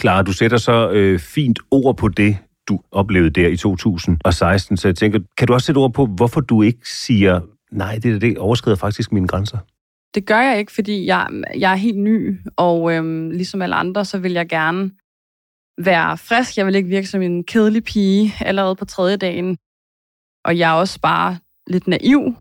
Clara, 0.00 0.22
du 0.22 0.32
sætter 0.32 0.56
så 0.56 0.90
øh, 0.90 1.18
fint 1.18 1.58
ord 1.70 1.96
på 1.96 2.08
det, 2.08 2.36
du 2.68 2.80
oplevede 2.92 3.30
der 3.30 3.48
i 3.48 3.56
2016, 3.56 4.76
så 4.76 4.88
jeg 4.88 4.96
tænker, 4.96 5.18
kan 5.38 5.46
du 5.46 5.52
også 5.52 5.66
sætte 5.66 5.78
ord 5.78 5.92
på, 5.92 6.06
hvorfor 6.06 6.40
du 6.40 6.62
ikke 6.62 6.88
siger, 6.88 7.40
nej, 7.72 7.98
det, 8.02 8.20
det 8.20 8.38
overskrider 8.38 8.76
faktisk 8.76 9.12
mine 9.12 9.28
grænser? 9.28 9.58
Det 10.14 10.26
gør 10.26 10.40
jeg 10.40 10.58
ikke, 10.58 10.72
fordi 10.72 11.06
jeg, 11.06 11.28
jeg 11.58 11.72
er 11.72 11.76
helt 11.76 11.98
ny, 11.98 12.40
og 12.56 12.92
øhm, 12.92 13.30
ligesom 13.30 13.62
alle 13.62 13.76
andre, 13.76 14.04
så 14.04 14.18
vil 14.18 14.32
jeg 14.32 14.48
gerne 14.48 14.90
være 15.78 16.18
frisk. 16.18 16.56
Jeg 16.56 16.66
vil 16.66 16.74
ikke 16.74 16.88
virke 16.88 17.06
som 17.06 17.22
en 17.22 17.44
kedelig 17.44 17.84
pige 17.84 18.34
allerede 18.40 18.76
på 18.76 18.84
tredje 18.84 19.16
dagen. 19.16 19.58
Og 20.44 20.58
jeg 20.58 20.70
er 20.70 20.74
også 20.74 21.00
bare 21.00 21.38
lidt 21.66 21.88
naiv, 21.88 22.34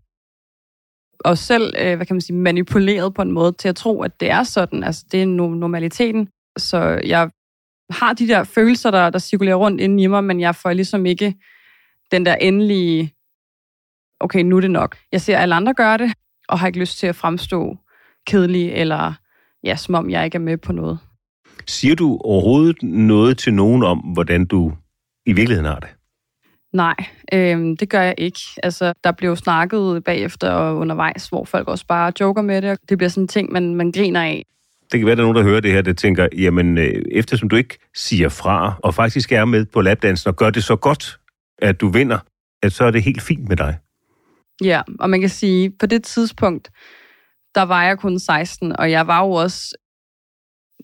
og 1.19 1.37
selv, 1.37 1.73
øh, 1.79 1.95
hvad 1.95 2.05
kan 2.05 2.13
man 2.13 2.21
sige, 2.21 2.35
manipuleret 2.35 3.13
på 3.13 3.21
en 3.21 3.31
måde 3.31 3.51
til 3.51 3.69
at 3.69 3.75
tro, 3.75 4.01
at 4.01 4.19
det 4.19 4.29
er 4.29 4.43
sådan. 4.43 4.83
Altså, 4.83 5.05
det 5.11 5.21
er 5.21 5.25
normaliteten. 5.25 6.29
Så 6.57 7.01
jeg 7.03 7.29
har 7.89 8.13
de 8.13 8.27
der 8.27 8.43
følelser, 8.43 8.91
der, 8.91 9.09
der 9.09 9.19
cirkulerer 9.19 9.55
rundt 9.55 9.81
inden 9.81 9.99
i 9.99 10.07
mig, 10.07 10.23
men 10.23 10.39
jeg 10.39 10.55
får 10.55 10.73
ligesom 10.73 11.05
ikke 11.05 11.35
den 12.11 12.25
der 12.25 12.35
endelige, 12.35 13.13
okay, 14.19 14.41
nu 14.41 14.57
er 14.57 14.61
det 14.61 14.71
nok. 14.71 14.97
Jeg 15.11 15.21
ser 15.21 15.37
alle 15.37 15.55
andre 15.55 15.73
gøre 15.73 15.97
det, 15.97 16.13
og 16.49 16.59
har 16.59 16.67
ikke 16.67 16.79
lyst 16.79 16.97
til 16.97 17.07
at 17.07 17.15
fremstå 17.15 17.77
kedelig, 18.27 18.71
eller 18.71 19.13
ja, 19.63 19.75
som 19.75 19.95
om 19.95 20.09
jeg 20.09 20.25
ikke 20.25 20.35
er 20.35 20.39
med 20.39 20.57
på 20.57 20.73
noget. 20.73 20.99
Siger 21.67 21.95
du 21.95 22.17
overhovedet 22.23 22.83
noget 22.83 23.37
til 23.37 23.53
nogen 23.53 23.83
om, 23.83 23.97
hvordan 23.97 24.45
du 24.45 24.73
i 25.25 25.33
virkeligheden 25.33 25.65
har 25.65 25.79
det? 25.79 25.89
Nej, 26.73 26.95
øh, 27.33 27.75
det 27.79 27.89
gør 27.89 28.01
jeg 28.01 28.15
ikke. 28.17 28.39
Altså, 28.63 28.93
der 29.03 29.11
bliver 29.11 29.29
jo 29.29 29.35
snakket 29.35 30.03
bagefter 30.03 30.49
og 30.49 30.77
undervejs, 30.77 31.27
hvor 31.27 31.45
folk 31.45 31.67
også 31.67 31.85
bare 31.87 32.11
joker 32.19 32.41
med 32.41 32.61
det, 32.61 32.71
og 32.71 32.77
det 32.89 32.97
bliver 32.97 33.09
sådan 33.09 33.23
en 33.23 33.27
ting, 33.27 33.51
man, 33.51 33.75
man 33.75 33.91
griner 33.91 34.21
af. 34.21 34.45
Det 34.91 34.99
kan 34.99 35.05
være, 35.05 35.11
at 35.11 35.17
der 35.17 35.23
er 35.23 35.27
nogen, 35.27 35.37
der 35.37 35.51
hører 35.51 35.61
det 35.61 35.71
her, 35.71 35.81
der 35.81 35.93
tænker, 35.93 36.27
jamen, 36.37 36.77
øh, 36.77 37.01
eftersom 37.11 37.49
du 37.49 37.55
ikke 37.55 37.77
siger 37.95 38.29
fra, 38.29 38.79
og 38.83 38.93
faktisk 38.93 39.31
er 39.31 39.45
med 39.45 39.65
på 39.65 39.81
lapdansen 39.81 40.27
og 40.29 40.35
gør 40.35 40.49
det 40.49 40.63
så 40.63 40.75
godt, 40.75 41.19
at 41.61 41.81
du 41.81 41.89
vinder, 41.89 42.19
at 42.63 42.71
så 42.71 42.83
er 42.83 42.91
det 42.91 43.03
helt 43.03 43.21
fint 43.21 43.47
med 43.49 43.57
dig. 43.57 43.77
Ja, 44.63 44.81
og 44.99 45.09
man 45.09 45.19
kan 45.21 45.29
sige, 45.29 45.71
på 45.79 45.85
det 45.85 46.03
tidspunkt, 46.03 46.71
der 47.55 47.61
var 47.61 47.83
jeg 47.83 47.99
kun 47.99 48.19
16, 48.19 48.79
og 48.79 48.91
jeg 48.91 49.07
var 49.07 49.25
jo 49.25 49.31
også 49.31 49.77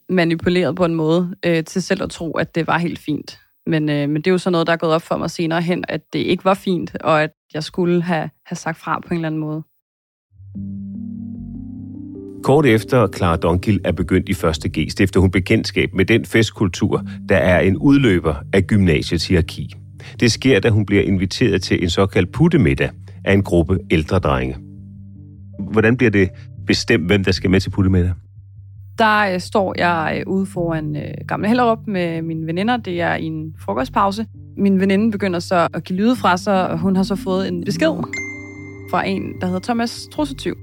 manipuleret 0.10 0.76
på 0.76 0.86
en 0.86 0.96
måde 0.96 1.36
øh, 1.46 1.64
til 1.64 1.84
selv 1.84 2.04
at 2.04 2.10
tro, 2.10 2.32
at 2.32 2.56
det 2.56 2.68
var 2.68 2.78
helt 2.78 3.00
fint. 3.00 3.40
Men, 3.68 3.90
øh, 3.90 4.10
men 4.10 4.16
det 4.16 4.28
er 4.28 4.32
jo 4.32 4.38
sådan 4.38 4.52
noget, 4.52 4.68
der 4.68 4.74
er 4.74 4.78
gået 4.78 4.94
op 4.94 5.02
for 5.02 5.18
mig 5.18 5.30
senere 5.30 5.62
hen, 5.62 5.84
at 5.88 6.02
det 6.14 6.20
ikke 6.20 6.46
var 6.46 6.54
fint, 6.54 6.96
og 7.02 7.24
at 7.24 7.32
jeg 7.54 7.64
skulle 7.64 8.02
have, 8.02 8.30
have 8.46 8.56
sagt 8.56 8.78
fra 8.78 9.00
på 9.00 9.08
en 9.10 9.16
eller 9.16 9.28
anden 9.28 9.42
måde. 9.42 9.64
Kort 12.44 12.66
efter 12.66 13.08
Clara 13.16 13.36
Donkil 13.36 13.82
er 13.84 13.92
begyndt 13.92 14.30
i 14.30 14.34
første 14.34 14.70
G, 14.70 14.92
stifter 14.92 15.20
hun 15.20 15.32
bekendtskab 15.32 15.94
med 15.94 16.06
den 16.06 16.26
festkultur, 16.26 17.04
der 17.30 17.38
er 17.38 17.60
en 17.60 17.78
udløber 17.78 18.36
af 18.54 18.64
gymnasiets 18.64 19.28
hierarki. 19.28 19.76
Det 20.20 20.32
sker, 20.32 20.60
da 20.60 20.70
hun 20.70 20.86
bliver 20.86 21.04
inviteret 21.04 21.62
til 21.62 21.84
en 21.84 21.90
såkaldt 21.90 22.32
puttemiddag 22.32 22.90
af 23.26 23.34
en 23.34 23.44
gruppe 23.44 23.80
ældre 23.92 24.20
drenge. 24.20 24.58
Hvordan 25.60 25.98
bliver 25.98 26.12
det 26.12 26.30
bestemt, 26.68 27.08
hvem 27.08 27.24
der 27.24 27.32
skal 27.32 27.50
med 27.50 27.60
til 27.60 27.70
puttemiddag? 27.70 28.14
Der 28.98 29.34
øh, 29.34 29.40
står 29.40 29.74
jeg 29.78 30.18
øh, 30.18 30.34
ude 30.34 30.46
foran 30.46 30.96
øh, 30.96 31.14
Gamle 31.28 31.48
Hellerup 31.48 31.80
med 31.88 32.22
mine 32.22 32.48
veninder. 32.48 32.78
Det 32.78 33.02
er 33.02 33.16
i 33.16 33.26
en 33.26 33.56
frokostpause. 33.60 34.26
Min 34.58 34.80
veninde 34.80 35.12
begynder 35.12 35.40
så 35.40 35.68
at 35.74 35.84
give 35.84 35.98
lyde 35.98 36.16
fra 36.16 36.38
sig, 36.38 36.70
og 36.70 36.80
hun 36.80 36.96
har 36.96 37.04
så 37.04 37.16
fået 37.16 37.48
en 37.48 37.64
besked 37.66 37.94
fra 38.92 39.08
en, 39.08 39.24
der 39.42 39.46
hedder 39.46 39.60
Thomas 39.60 40.08
Trussetyv. 40.14 40.56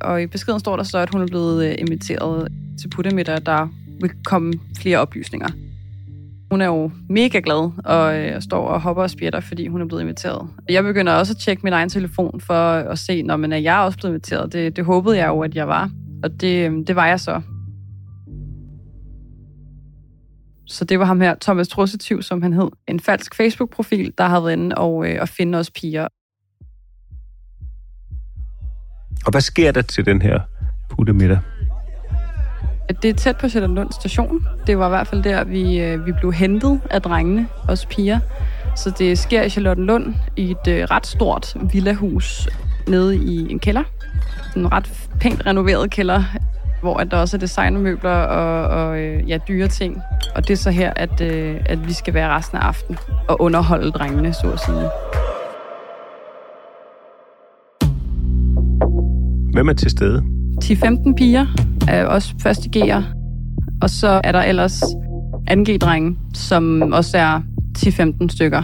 Og 0.00 0.22
i 0.22 0.26
beskeden 0.26 0.60
står 0.60 0.76
der 0.76 0.82
så, 0.82 0.98
at 0.98 1.10
hun 1.12 1.22
er 1.22 1.26
blevet 1.26 1.66
øh, 1.66 1.74
inviteret 1.78 2.48
til 2.80 2.88
puttemiddag, 2.88 3.38
der 3.46 3.68
vil 4.00 4.10
komme 4.24 4.52
flere 4.78 4.98
oplysninger. 4.98 5.48
Hun 6.50 6.60
er 6.60 6.66
jo 6.66 6.90
mega 7.08 7.40
glad 7.44 7.70
og 7.84 8.18
øh, 8.18 8.42
står 8.42 8.68
og 8.68 8.80
hopper 8.80 9.02
og 9.02 9.10
spjætter, 9.10 9.40
fordi 9.40 9.66
hun 9.66 9.80
er 9.80 9.86
blevet 9.86 10.02
inviteret. 10.02 10.48
Jeg 10.68 10.82
begynder 10.82 11.12
også 11.12 11.32
at 11.32 11.36
tjekke 11.36 11.62
min 11.62 11.72
egen 11.72 11.88
telefon 11.88 12.40
for 12.40 12.72
at 12.72 12.98
se, 12.98 13.22
når 13.22 13.36
man 13.36 13.52
er 13.52 13.56
jeg 13.56 13.78
også 13.78 13.98
blevet 13.98 14.12
inviteret. 14.12 14.52
Det, 14.52 14.76
det 14.76 14.84
håbede 14.84 15.16
jeg 15.16 15.28
jo, 15.28 15.40
at 15.40 15.54
jeg 15.54 15.68
var. 15.68 15.90
Og 16.22 16.40
det, 16.40 16.70
øh, 16.70 16.86
det 16.86 16.96
var 16.96 17.06
jeg 17.06 17.20
så. 17.20 17.40
Så 20.66 20.84
det 20.84 20.98
var 20.98 21.04
ham 21.04 21.20
her, 21.20 21.34
Thomas 21.40 21.68
Trussetiv, 21.68 22.22
som 22.22 22.42
han 22.42 22.52
hed. 22.52 22.68
En 22.88 23.00
falsk 23.00 23.34
Facebook-profil, 23.34 24.12
der 24.18 24.24
havde 24.24 24.44
været 24.44 24.52
inde 24.52 24.76
og, 24.76 25.08
øh, 25.08 25.18
og 25.20 25.28
finde 25.28 25.58
os 25.58 25.70
piger. 25.70 26.08
Og 29.26 29.30
hvad 29.30 29.40
sker 29.40 29.72
der 29.72 29.82
til 29.82 30.06
den 30.06 30.22
her 30.22 30.40
puttemiddag? 30.90 31.38
Det 33.02 33.10
er 33.10 33.14
tæt 33.14 33.36
på 33.36 33.48
Sjælland 33.48 33.92
station. 33.92 34.46
Det 34.66 34.78
var 34.78 34.86
i 34.86 34.88
hvert 34.88 35.06
fald 35.06 35.22
der, 35.22 35.44
vi, 35.44 35.80
øh, 35.80 36.06
vi 36.06 36.12
blev 36.12 36.32
hentet 36.32 36.80
af 36.90 37.02
drengene, 37.02 37.48
os 37.68 37.86
piger. 37.86 38.18
Så 38.76 38.90
det 38.98 39.18
sker 39.18 39.42
i 39.42 39.50
Charlottenlund 39.50 40.14
i 40.36 40.50
et 40.50 40.68
øh, 40.68 40.84
ret 40.90 41.06
stort 41.06 41.56
villahus 41.72 42.48
nede 42.88 43.16
i 43.16 43.52
en 43.52 43.58
kælder. 43.58 43.82
En 44.56 44.72
ret 44.72 45.08
pænt 45.20 45.46
renoveret 45.46 45.90
kælder, 45.90 46.24
hvor 46.80 46.96
at 46.96 47.10
der 47.10 47.16
også 47.16 47.36
er 47.36 47.38
designermøbler 47.38 48.10
og, 48.10 48.86
og 48.86 48.98
øh, 48.98 49.30
ja, 49.30 49.38
dyre 49.48 49.68
ting. 49.68 50.02
Og 50.34 50.48
det 50.48 50.52
er 50.52 50.56
så 50.56 50.70
her, 50.70 50.92
at, 50.96 51.20
øh, 51.20 51.56
at 51.66 51.88
vi 51.88 51.92
skal 51.92 52.14
være 52.14 52.28
resten 52.28 52.58
af 52.58 52.62
aftenen 52.62 52.98
og 53.28 53.40
underholde 53.40 53.90
drengene, 53.90 54.32
så 54.32 54.50
at 54.52 54.60
sige. 54.60 54.88
Hvem 59.52 59.68
er 59.68 59.72
til 59.72 59.90
stede? 59.90 60.35
10-15 60.64 61.14
piger 61.14 61.46
er 61.88 62.04
også 62.04 62.34
første 62.42 62.70
G'er. 62.76 63.02
Og 63.82 63.90
så 63.90 64.20
er 64.24 64.32
der 64.32 64.42
ellers 64.42 64.82
2G-drenge, 65.50 66.16
som 66.34 66.92
også 66.92 67.18
er 67.18 67.40
10-15 67.78 68.28
stykker. 68.28 68.62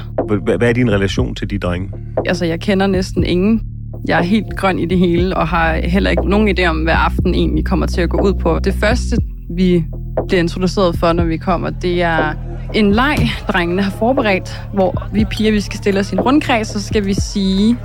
Hvad 0.58 0.68
er 0.68 0.72
din 0.72 0.90
relation 0.90 1.34
til 1.34 1.50
de 1.50 1.58
drenge? 1.58 1.90
Altså, 2.26 2.44
jeg 2.44 2.60
kender 2.60 2.86
næsten 2.86 3.24
ingen. 3.24 3.62
Jeg 4.08 4.18
er 4.18 4.22
helt 4.22 4.56
grøn 4.56 4.78
i 4.78 4.86
det 4.86 4.98
hele, 4.98 5.36
og 5.36 5.48
har 5.48 5.74
heller 5.74 6.10
ikke 6.10 6.28
nogen 6.28 6.58
idé 6.58 6.66
om, 6.66 6.76
hvad 6.76 6.94
aften 6.96 7.34
egentlig 7.34 7.64
kommer 7.64 7.86
til 7.86 8.00
at 8.00 8.10
gå 8.10 8.20
ud 8.20 8.34
på. 8.34 8.58
Det 8.58 8.74
første, 8.74 9.16
vi 9.56 9.84
bliver 10.28 10.40
introduceret 10.40 10.98
for, 10.98 11.12
når 11.12 11.24
vi 11.24 11.36
kommer, 11.36 11.70
det 11.70 12.02
er 12.02 12.34
en 12.74 12.92
leg, 12.92 13.16
drengene 13.48 13.82
har 13.82 13.90
forberedt, 13.90 14.62
hvor 14.74 15.08
vi 15.12 15.24
piger 15.24 15.52
vi 15.52 15.60
skal 15.60 15.76
stille 15.78 16.00
os 16.00 16.12
i 16.12 16.14
en 16.14 16.20
rundkreds, 16.20 16.68
så 16.68 16.82
skal 16.82 17.06
vi 17.06 17.14
sige, 17.14 17.76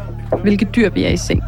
hvilke 0.41 0.65
dyr 0.75 0.89
vi 0.89 1.03
er 1.03 1.09
i 1.09 1.17
seng. 1.17 1.41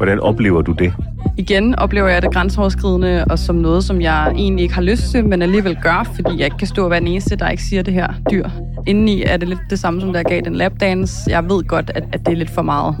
Hvordan 0.00 0.20
oplever 0.20 0.62
du 0.62 0.72
det? 0.72 0.92
Igen 1.36 1.74
oplever 1.78 2.08
jeg 2.08 2.22
det 2.22 2.32
grænseoverskridende 2.32 3.24
og 3.30 3.38
som 3.38 3.56
noget, 3.56 3.84
som 3.84 4.00
jeg 4.00 4.32
egentlig 4.36 4.62
ikke 4.62 4.74
har 4.74 4.82
lyst 4.82 5.10
til, 5.10 5.28
men 5.28 5.42
alligevel 5.42 5.76
gør, 5.82 6.10
fordi 6.14 6.30
jeg 6.36 6.44
ikke 6.44 6.56
kan 6.58 6.66
stå 6.66 6.84
og 6.84 6.90
være 6.90 7.00
den 7.00 7.08
eneste, 7.08 7.36
der 7.36 7.48
ikke 7.48 7.62
siger 7.62 7.82
det 7.82 7.94
her 7.94 8.08
dyr. 8.30 8.48
Indeni 8.86 9.22
er 9.22 9.36
det 9.36 9.48
lidt 9.48 9.60
det 9.70 9.78
samme, 9.78 10.00
som 10.00 10.12
der 10.12 10.22
gav 10.22 10.40
den 10.40 10.54
lapdance. 10.54 11.30
Jeg 11.30 11.44
ved 11.44 11.64
godt, 11.64 11.90
at, 11.94 12.04
at 12.12 12.26
det 12.26 12.32
er 12.32 12.36
lidt 12.36 12.50
for 12.50 12.62
meget. 12.62 12.96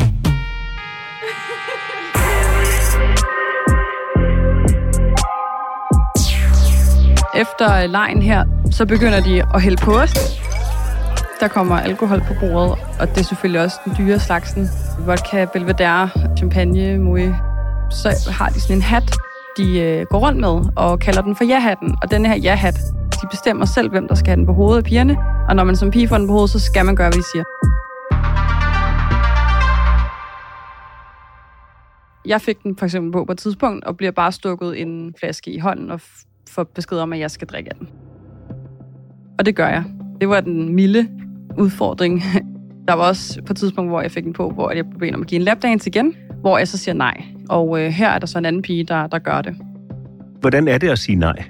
Efter 7.34 7.86
lejen 7.86 8.22
her, 8.22 8.44
så 8.70 8.86
begynder 8.86 9.20
de 9.20 9.42
at 9.54 9.62
hælde 9.62 9.76
på 9.76 9.90
os. 9.90 10.39
Der 11.40 11.48
kommer 11.48 11.76
alkohol 11.76 12.20
på 12.20 12.34
bordet, 12.40 12.78
og 13.00 13.08
det 13.08 13.18
er 13.18 13.24
selvfølgelig 13.24 13.60
også 13.60 13.76
den 13.84 13.94
dyre 13.98 14.18
slagsen. 14.18 14.68
Vodka, 15.06 15.44
Belvedere, 15.44 16.10
champagne, 16.36 16.98
Moe. 16.98 17.36
Så 17.90 18.30
har 18.38 18.48
de 18.48 18.60
sådan 18.60 18.76
en 18.76 18.82
hat, 18.82 19.14
de 19.56 19.80
øh, 19.80 20.06
går 20.10 20.18
rundt 20.18 20.40
med 20.40 20.72
og 20.76 20.98
kalder 20.98 21.22
den 21.22 21.36
for 21.36 21.44
ja-hatten. 21.44 21.94
Og 22.02 22.10
den 22.10 22.26
her 22.26 22.36
ja-hat, 22.36 22.78
de 23.22 23.26
bestemmer 23.30 23.64
selv, 23.64 23.90
hvem 23.90 24.08
der 24.08 24.14
skal 24.14 24.26
have 24.26 24.36
den 24.36 24.46
på 24.46 24.52
hovedet 24.52 24.78
af 24.78 24.84
pigerne. 24.84 25.16
Og 25.48 25.56
når 25.56 25.64
man 25.64 25.76
som 25.76 25.90
pige 25.90 26.08
får 26.08 26.18
den 26.18 26.26
på 26.26 26.32
hovedet, 26.32 26.50
så 26.50 26.58
skal 26.58 26.84
man 26.86 26.96
gøre, 26.96 27.08
hvad 27.08 27.18
de 27.18 27.30
siger. 27.32 27.44
Jeg 32.26 32.40
fik 32.40 32.62
den 32.62 32.76
for 32.76 32.84
eksempel 32.84 33.12
på 33.12 33.24
på 33.24 33.32
et 33.32 33.38
tidspunkt, 33.38 33.84
og 33.84 33.96
bliver 33.96 34.12
bare 34.12 34.32
stukket 34.32 34.80
en 34.80 35.14
flaske 35.20 35.50
i 35.50 35.58
hånden 35.58 35.90
og 35.90 36.00
får 36.50 36.64
besked 36.64 36.98
om, 36.98 37.12
at 37.12 37.18
jeg 37.18 37.30
skal 37.30 37.48
drikke 37.48 37.70
af 37.70 37.76
den. 37.76 37.88
Og 39.38 39.46
det 39.46 39.56
gør 39.56 39.68
jeg. 39.68 39.84
Det 40.20 40.28
var 40.28 40.40
den 40.40 40.74
milde 40.74 41.08
udfordring. 41.60 42.22
Der 42.88 42.94
var 42.94 43.08
også 43.08 43.42
på 43.46 43.52
et 43.52 43.56
tidspunkt, 43.56 43.90
hvor 43.90 44.00
jeg 44.00 44.10
fik 44.10 44.24
den 44.24 44.32
på, 44.32 44.50
hvor 44.50 44.70
jeg 44.70 44.84
blev 44.98 45.14
om 45.14 45.20
at 45.20 45.26
give 45.26 45.38
en 45.38 45.44
lapdance 45.44 45.88
igen, 45.88 46.14
hvor 46.40 46.58
jeg 46.58 46.68
så 46.68 46.78
siger 46.78 46.94
nej. 46.94 47.24
Og 47.48 47.80
øh, 47.80 47.90
her 47.90 48.08
er 48.08 48.18
der 48.18 48.26
så 48.26 48.38
en 48.38 48.44
anden 48.44 48.62
pige, 48.62 48.84
der, 48.84 49.06
der 49.06 49.18
gør 49.18 49.42
det. 49.42 49.56
Hvordan 50.40 50.68
er 50.68 50.78
det 50.78 50.88
at 50.88 50.98
sige 50.98 51.16
nej? 51.16 51.44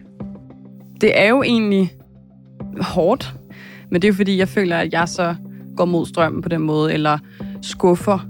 Det 1.01 1.21
er 1.21 1.29
jo 1.29 1.43
egentlig 1.43 1.93
hårdt, 2.81 3.35
men 3.91 4.03
det 4.03 4.09
er 4.09 4.13
jo 4.13 4.17
fordi, 4.17 4.39
jeg 4.39 4.49
føler, 4.49 4.77
at 4.77 4.93
jeg 4.93 5.09
så 5.09 5.35
går 5.77 5.85
mod 5.85 6.07
strømmen 6.07 6.43
på 6.43 6.49
den 6.49 6.61
måde, 6.61 6.93
eller 6.93 7.19
skuffer 7.63 8.27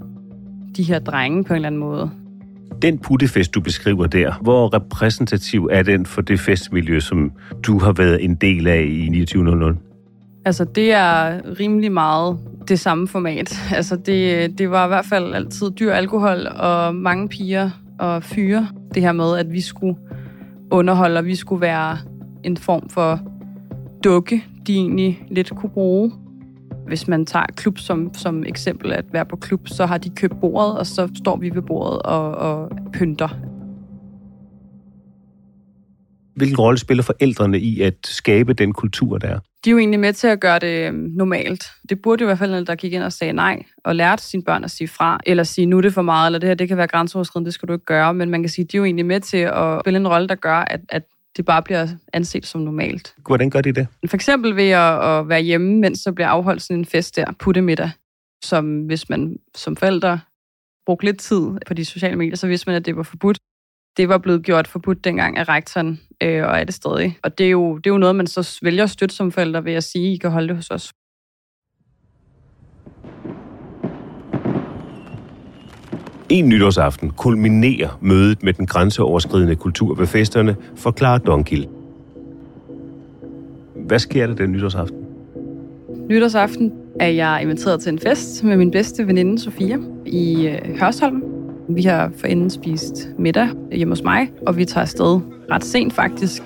de 0.77 0.83
her 0.83 0.99
drenge 0.99 1.43
på 1.43 1.53
en 1.53 1.55
eller 1.55 1.67
anden 1.67 1.81
måde. 1.81 2.11
Den 2.81 2.97
puttefest, 2.97 3.55
du 3.55 3.61
beskriver 3.61 4.07
der, 4.07 4.33
hvor 4.41 4.73
repræsentativ 4.73 5.69
er 5.71 5.83
den 5.83 6.05
for 6.05 6.21
det 6.21 6.39
festmiljø, 6.39 6.99
som 6.99 7.31
du 7.63 7.79
har 7.79 7.91
været 7.91 8.23
en 8.23 8.35
del 8.35 8.67
af 8.67 8.85
i 8.89 9.07
2900? 9.19 9.90
Altså, 10.45 10.63
det 10.63 10.91
er 10.91 11.41
rimelig 11.59 11.91
meget 11.91 12.39
det 12.67 12.79
samme 12.79 13.07
format. 13.07 13.53
Altså, 13.75 13.95
det, 13.95 14.57
det 14.57 14.71
var 14.71 14.85
i 14.85 14.87
hvert 14.87 15.05
fald 15.05 15.33
altid 15.33 15.71
dyr 15.71 15.91
alkohol 15.93 16.47
og 16.47 16.95
mange 16.95 17.29
piger 17.29 17.69
og 17.99 18.23
fyre. 18.23 18.67
Det 18.93 19.01
her 19.01 19.11
med, 19.11 19.37
at 19.37 19.51
vi 19.51 19.61
skulle 19.61 19.95
underholde, 20.71 21.17
og 21.17 21.25
vi 21.25 21.35
skulle 21.35 21.61
være 21.61 21.97
en 22.43 22.57
form 22.57 22.89
for 22.89 23.19
dukke, 24.03 24.43
de 24.67 24.75
egentlig 24.75 25.23
lidt 25.29 25.49
kunne 25.55 25.69
bruge. 25.69 26.11
Hvis 26.87 27.07
man 27.07 27.25
tager 27.25 27.45
klub 27.55 27.77
som, 27.77 28.13
som 28.13 28.43
eksempel 28.45 28.93
at 28.93 29.05
være 29.11 29.25
på 29.25 29.35
klub, 29.35 29.67
så 29.67 29.85
har 29.85 29.97
de 29.97 30.09
købt 30.09 30.39
bordet, 30.41 30.77
og 30.77 30.85
så 30.85 31.09
står 31.17 31.37
vi 31.37 31.55
ved 31.55 31.61
bordet 31.61 32.01
og, 32.01 32.31
og 32.31 32.71
pynter. 32.93 33.29
Hvilken 36.35 36.57
rolle 36.57 36.77
spiller 36.77 37.03
forældrene 37.03 37.59
i 37.59 37.81
at 37.81 37.95
skabe 38.05 38.53
den 38.53 38.73
kultur, 38.73 39.17
der 39.17 39.27
er? 39.27 39.39
De 39.65 39.69
er 39.69 39.71
jo 39.71 39.77
egentlig 39.77 39.99
med 39.99 40.13
til 40.13 40.27
at 40.27 40.39
gøre 40.39 40.59
det 40.59 40.87
øhm, 40.87 40.95
normalt. 40.95 41.71
Det 41.89 42.01
burde 42.01 42.21
jo 42.21 42.25
i 42.25 42.29
hvert 42.29 42.37
fald, 42.37 42.51
når 42.51 42.63
der 42.63 42.75
gik 42.75 42.93
ind 42.93 43.03
og 43.03 43.13
sagde 43.13 43.33
nej, 43.33 43.63
og 43.83 43.95
lærte 43.95 44.23
sine 44.23 44.43
børn 44.43 44.63
at 44.63 44.71
sige 44.71 44.87
fra, 44.87 45.19
eller 45.25 45.43
sige, 45.43 45.65
nu 45.65 45.77
er 45.77 45.81
det 45.81 45.93
for 45.93 46.01
meget, 46.01 46.27
eller 46.27 46.39
det 46.39 46.47
her, 46.49 46.53
det 46.53 46.67
kan 46.67 46.77
være 46.77 46.87
grænseoverskridende, 46.87 47.45
det 47.45 47.53
skal 47.53 47.67
du 47.67 47.73
ikke 47.73 47.85
gøre. 47.85 48.13
Men 48.13 48.29
man 48.29 48.43
kan 48.43 48.49
sige, 48.49 48.65
de 48.65 48.77
er 48.77 48.79
jo 48.79 48.85
egentlig 48.85 49.05
med 49.05 49.19
til 49.19 49.37
at 49.37 49.81
spille 49.83 49.97
en 49.97 50.07
rolle, 50.07 50.27
der 50.27 50.35
gør, 50.35 50.57
at, 50.57 50.81
at 50.89 51.03
det 51.37 51.45
bare 51.45 51.63
bliver 51.63 51.87
anset 52.13 52.45
som 52.45 52.61
normalt. 52.61 53.15
Hvordan 53.27 53.49
gør 53.49 53.61
de 53.61 53.71
det? 53.71 53.87
For 54.09 54.17
eksempel 54.17 54.55
ved 54.55 54.69
at, 54.69 55.09
at 55.09 55.29
være 55.29 55.41
hjemme, 55.41 55.79
mens 55.79 55.99
så 55.99 56.11
bliver 56.11 56.27
afholdt 56.27 56.61
sådan 56.61 56.77
en 56.77 56.85
fest 56.85 57.15
der, 57.15 57.25
puttemiddag, 57.39 57.91
som 58.43 58.81
hvis 58.81 59.09
man 59.09 59.39
som 59.55 59.75
forældre 59.75 60.19
brugte 60.85 61.05
lidt 61.05 61.19
tid 61.19 61.41
på 61.67 61.73
de 61.73 61.85
sociale 61.85 62.15
medier, 62.15 62.35
så 62.35 62.47
vidste 62.47 62.69
man, 62.69 62.75
at 62.75 62.85
det 62.85 62.95
var 62.95 63.03
forbudt. 63.03 63.37
Det 63.97 64.09
var 64.09 64.17
blevet 64.17 64.43
gjort 64.43 64.67
forbudt 64.67 65.03
dengang 65.03 65.37
af 65.37 65.49
rektoren, 65.49 65.99
øh, 66.23 66.43
og 66.43 66.59
er 66.59 66.63
det 66.63 66.73
stadig. 66.73 67.17
Og 67.23 67.37
det 67.37 67.45
er, 67.45 67.49
jo, 67.49 67.77
det 67.77 67.87
er 67.87 67.93
jo 67.93 67.97
noget, 67.97 68.15
man 68.15 68.27
så 68.27 68.59
vælger 68.61 68.83
at 68.83 68.89
støtte 68.89 69.15
som 69.15 69.31
forældre 69.31 69.65
ved 69.65 69.73
at 69.73 69.83
sige, 69.83 70.07
at 70.07 70.13
I 70.13 70.17
kan 70.17 70.31
holde 70.31 70.47
det 70.47 70.55
hos 70.55 70.69
os. 70.69 70.93
En 76.29 76.49
nytårsaften 76.49 77.09
kulminerer 77.09 77.99
mødet 78.01 78.43
med 78.43 78.53
den 78.53 78.65
grænseoverskridende 78.65 79.55
kultur 79.55 79.95
ved 79.95 80.07
festerne, 80.07 80.55
forklarer 80.75 81.17
Donkil. 81.17 81.67
Hvad 83.75 83.99
sker 83.99 84.27
der 84.27 84.35
den 84.35 84.51
nytårsaften? 84.51 85.05
Nytårsaften 86.09 86.73
er 86.99 87.07
jeg 87.07 87.39
inviteret 87.41 87.81
til 87.81 87.91
en 87.91 87.99
fest 87.99 88.43
med 88.43 88.57
min 88.57 88.71
bedste 88.71 89.07
veninde 89.07 89.39
Sofia 89.39 89.77
i 90.05 90.47
øh, 90.47 90.79
Hørsholm. 90.79 91.30
Vi 91.75 91.83
har 91.83 92.11
forinden 92.17 92.49
spist 92.49 93.09
middag 93.17 93.47
hjemme 93.71 93.91
hos 93.91 94.03
mig, 94.03 94.31
og 94.47 94.57
vi 94.57 94.65
tager 94.65 94.81
afsted 94.81 95.19
ret 95.51 95.65
sent 95.65 95.93
faktisk. 95.93 96.43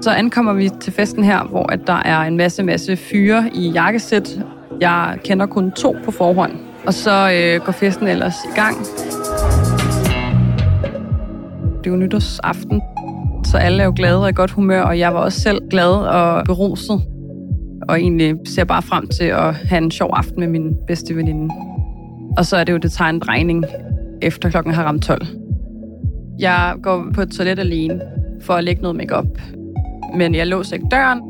Så 0.00 0.10
ankommer 0.10 0.52
vi 0.52 0.70
til 0.80 0.92
festen 0.92 1.24
her, 1.24 1.44
hvor 1.44 1.72
at 1.72 1.80
der 1.86 2.02
er 2.04 2.20
en 2.20 2.36
masse, 2.36 2.62
masse 2.62 2.96
fyre 2.96 3.50
i 3.54 3.70
jakkesæt. 3.70 4.40
Jeg 4.80 5.18
kender 5.24 5.46
kun 5.46 5.70
to 5.70 5.96
på 6.04 6.10
forhånd, 6.10 6.52
og 6.86 6.94
så 6.94 7.30
øh, 7.34 7.66
går 7.66 7.72
festen 7.72 8.06
ellers 8.06 8.34
i 8.44 8.60
gang. 8.60 8.76
Det 11.78 11.86
er 11.86 11.90
jo 11.90 11.96
nytårsaften, 11.96 12.82
så 13.44 13.56
alle 13.56 13.82
er 13.82 13.84
jo 13.84 13.92
glade 13.96 14.22
og 14.22 14.28
i 14.28 14.32
godt 14.32 14.50
humør, 14.50 14.82
og 14.82 14.98
jeg 14.98 15.14
var 15.14 15.20
også 15.20 15.40
selv 15.40 15.68
glad 15.70 15.90
og 15.90 16.44
beruset. 16.44 17.02
Og 17.88 18.00
egentlig 18.00 18.34
ser 18.44 18.64
bare 18.64 18.82
frem 18.82 19.06
til 19.06 19.24
at 19.24 19.54
have 19.54 19.82
en 19.82 19.90
sjov 19.90 20.10
aften 20.12 20.40
med 20.40 20.48
min 20.48 20.76
bedste 20.86 21.16
veninde. 21.16 21.54
Og 22.36 22.46
så 22.46 22.56
er 22.56 22.64
det 22.64 22.72
jo 22.72 22.78
det 22.78 22.92
tegn 22.92 23.28
regning 23.28 23.64
efter 24.24 24.50
klokken 24.50 24.74
har 24.74 24.84
ramt 24.84 25.02
12. 25.02 25.26
Jeg 26.38 26.76
går 26.82 27.10
på 27.14 27.22
et 27.22 27.30
toilet 27.30 27.58
alene 27.58 28.00
for 28.42 28.54
at 28.54 28.64
lægge 28.64 28.82
noget 28.82 28.96
makeup. 28.96 29.26
Men 30.16 30.34
jeg 30.34 30.46
låser 30.46 30.74
ikke 30.74 30.88
døren, 30.90 31.20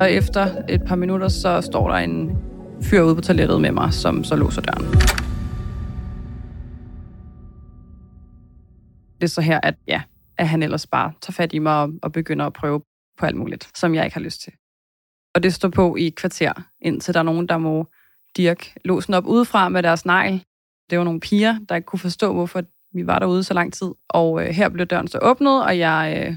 og 0.00 0.12
efter 0.12 0.62
et 0.68 0.82
par 0.86 0.96
minutter, 0.96 1.28
så 1.28 1.60
står 1.60 1.88
der 1.88 1.96
en 1.96 2.38
fyr 2.82 3.02
ude 3.02 3.14
på 3.14 3.20
toilettet 3.20 3.60
med 3.60 3.72
mig, 3.72 3.92
som 3.92 4.24
så 4.24 4.36
låser 4.36 4.62
døren. 4.62 4.86
Det 9.20 9.22
er 9.22 9.26
så 9.26 9.40
her, 9.40 9.60
at, 9.62 9.74
ja, 9.88 10.02
at 10.38 10.48
han 10.48 10.62
ellers 10.62 10.86
bare 10.86 11.12
tager 11.22 11.32
fat 11.32 11.52
i 11.52 11.58
mig 11.58 11.82
og, 11.82 11.92
og 12.02 12.12
begynder 12.12 12.46
at 12.46 12.52
prøve 12.52 12.80
på 13.18 13.26
alt 13.26 13.36
muligt, 13.36 13.68
som 13.74 13.94
jeg 13.94 14.04
ikke 14.04 14.14
har 14.14 14.22
lyst 14.22 14.40
til. 14.42 14.52
Og 15.34 15.42
det 15.42 15.54
står 15.54 15.68
på 15.68 15.96
i 15.96 16.06
et 16.06 16.14
kvarter, 16.14 16.52
indtil 16.80 17.14
der 17.14 17.20
er 17.20 17.24
nogen, 17.24 17.48
der 17.48 17.58
må 17.58 17.86
dirk 18.36 18.72
låsen 18.84 19.14
op 19.14 19.26
udefra 19.26 19.68
med 19.68 19.82
deres 19.82 20.06
negl. 20.06 20.44
Det 20.90 20.98
var 20.98 21.04
nogle 21.04 21.20
piger, 21.20 21.58
der 21.68 21.74
ikke 21.74 21.86
kunne 21.86 21.98
forstå, 21.98 22.32
hvorfor 22.32 22.62
vi 22.94 23.06
var 23.06 23.18
derude 23.18 23.42
så 23.42 23.54
lang 23.54 23.72
tid. 23.72 23.90
Og 24.08 24.42
øh, 24.42 24.48
her 24.48 24.68
blev 24.68 24.86
døren 24.86 25.08
så 25.08 25.18
åbnet, 25.22 25.64
og 25.64 25.78
jeg 25.78 26.26
øh, 26.28 26.34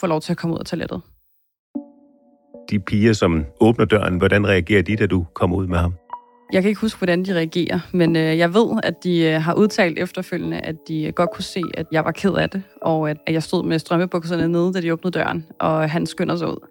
får 0.00 0.06
lov 0.06 0.20
til 0.20 0.32
at 0.32 0.38
komme 0.38 0.54
ud 0.54 0.60
af 0.60 0.66
toilettet. 0.66 1.02
De 2.70 2.78
piger, 2.78 3.12
som 3.12 3.44
åbner 3.60 3.84
døren, 3.84 4.18
hvordan 4.18 4.46
reagerer 4.46 4.82
de, 4.82 4.96
da 4.96 5.06
du 5.06 5.26
kommer 5.34 5.56
ud 5.56 5.66
med 5.66 5.78
ham? 5.78 5.94
Jeg 6.52 6.62
kan 6.62 6.68
ikke 6.68 6.80
huske, 6.80 6.98
hvordan 6.98 7.24
de 7.24 7.34
reagerer, 7.34 7.80
men 7.92 8.16
øh, 8.16 8.38
jeg 8.38 8.54
ved, 8.54 8.80
at 8.82 9.04
de 9.04 9.20
øh, 9.20 9.42
har 9.42 9.54
udtalt 9.54 9.98
efterfølgende, 9.98 10.58
at 10.60 10.76
de 10.88 11.04
øh, 11.04 11.12
godt 11.12 11.30
kunne 11.34 11.44
se, 11.44 11.62
at 11.74 11.86
jeg 11.92 12.04
var 12.04 12.12
ked 12.12 12.34
af 12.34 12.50
det, 12.50 12.62
og 12.82 13.10
at, 13.10 13.16
at 13.26 13.32
jeg 13.34 13.42
stod 13.42 13.64
med 13.64 13.78
strømmebukserne 13.78 14.48
nede, 14.48 14.72
da 14.72 14.80
de 14.80 14.92
åbnede 14.92 15.18
døren, 15.18 15.46
og 15.60 15.90
han 15.90 16.06
skynder 16.06 16.36
sig 16.36 16.48
ud. 16.48 16.68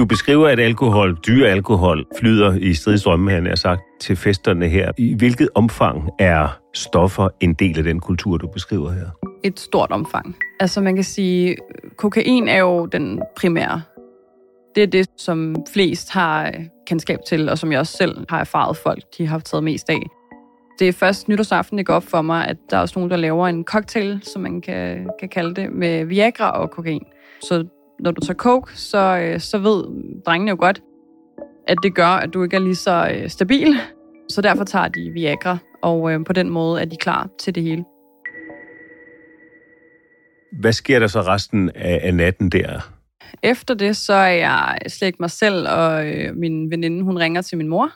Du 0.00 0.04
beskriver, 0.04 0.48
at 0.48 0.60
alkohol, 0.60 1.16
dyr 1.26 1.46
alkohol, 1.46 2.06
flyder 2.18 2.54
i 2.54 2.74
stridsstrømme, 2.74 3.30
han 3.30 3.46
er 3.46 3.54
sagt, 3.54 3.80
til 4.00 4.16
festerne 4.16 4.68
her. 4.68 4.92
I 4.98 5.14
hvilket 5.14 5.48
omfang 5.54 6.10
er 6.18 6.60
stoffer 6.74 7.28
en 7.40 7.54
del 7.54 7.78
af 7.78 7.84
den 7.84 8.00
kultur, 8.00 8.36
du 8.36 8.46
beskriver 8.46 8.90
her? 8.90 9.06
Et 9.42 9.60
stort 9.60 9.90
omfang. 9.90 10.36
Altså 10.60 10.80
man 10.80 10.94
kan 10.94 11.04
sige, 11.04 11.56
kokain 11.96 12.48
er 12.48 12.58
jo 12.58 12.86
den 12.86 13.22
primære. 13.36 13.82
Det 14.74 14.82
er 14.82 14.86
det, 14.86 15.06
som 15.16 15.56
flest 15.74 16.10
har 16.10 16.46
øh, 16.46 16.64
kendskab 16.86 17.18
til, 17.28 17.48
og 17.48 17.58
som 17.58 17.72
jeg 17.72 17.80
også 17.80 17.96
selv 17.96 18.26
har 18.28 18.40
erfaret 18.40 18.76
folk, 18.76 19.02
de 19.18 19.26
har 19.26 19.38
taget 19.38 19.64
mest 19.64 19.90
af. 19.90 20.02
Det 20.78 20.88
er 20.88 20.92
først 20.92 21.28
nytårsaften, 21.28 21.78
det 21.78 21.86
går 21.86 21.94
op 21.94 22.04
for 22.04 22.22
mig, 22.22 22.46
at 22.46 22.56
der 22.70 22.76
er 22.76 22.80
også 22.80 22.98
nogen, 22.98 23.10
der 23.10 23.16
laver 23.16 23.48
en 23.48 23.64
cocktail, 23.64 24.20
som 24.22 24.42
man 24.42 24.60
kan, 24.60 25.08
kan 25.20 25.28
kalde 25.28 25.54
det, 25.54 25.72
med 25.72 26.04
Viagra 26.04 26.50
og 26.50 26.70
kokain. 26.70 27.04
Så 27.42 27.64
når 28.02 28.10
du 28.10 28.20
tager 28.20 28.36
coke, 28.36 28.78
så, 28.78 29.18
øh, 29.22 29.40
så 29.40 29.58
ved 29.58 29.84
drengene 30.26 30.50
jo 30.50 30.56
godt, 30.60 30.82
at 31.68 31.78
det 31.82 31.94
gør, 31.94 32.06
at 32.06 32.34
du 32.34 32.42
ikke 32.42 32.56
er 32.56 32.60
lige 32.60 32.74
så 32.74 33.10
øh, 33.14 33.28
stabil. 33.28 33.74
Så 34.28 34.42
derfor 34.42 34.64
tager 34.64 34.88
de 34.88 35.10
Viagra, 35.10 35.58
og 35.82 36.12
øh, 36.12 36.24
på 36.24 36.32
den 36.32 36.50
måde 36.50 36.80
er 36.80 36.84
de 36.84 36.96
klar 36.96 37.28
til 37.38 37.54
det 37.54 37.62
hele. 37.62 37.84
Hvad 40.60 40.72
sker 40.72 40.98
der 40.98 41.06
så 41.06 41.20
resten 41.20 41.70
af, 41.74 42.00
af 42.02 42.14
natten 42.14 42.50
der? 42.50 42.80
Efter 43.42 43.74
det, 43.74 43.96
så 43.96 44.12
er 44.12 44.32
jeg 44.32 44.78
slet 44.88 45.20
mig 45.20 45.30
selv, 45.30 45.68
og 45.68 46.06
øh, 46.06 46.36
min 46.36 46.70
veninde, 46.70 47.02
hun 47.02 47.18
ringer 47.18 47.42
til 47.42 47.58
min 47.58 47.68
mor, 47.68 47.90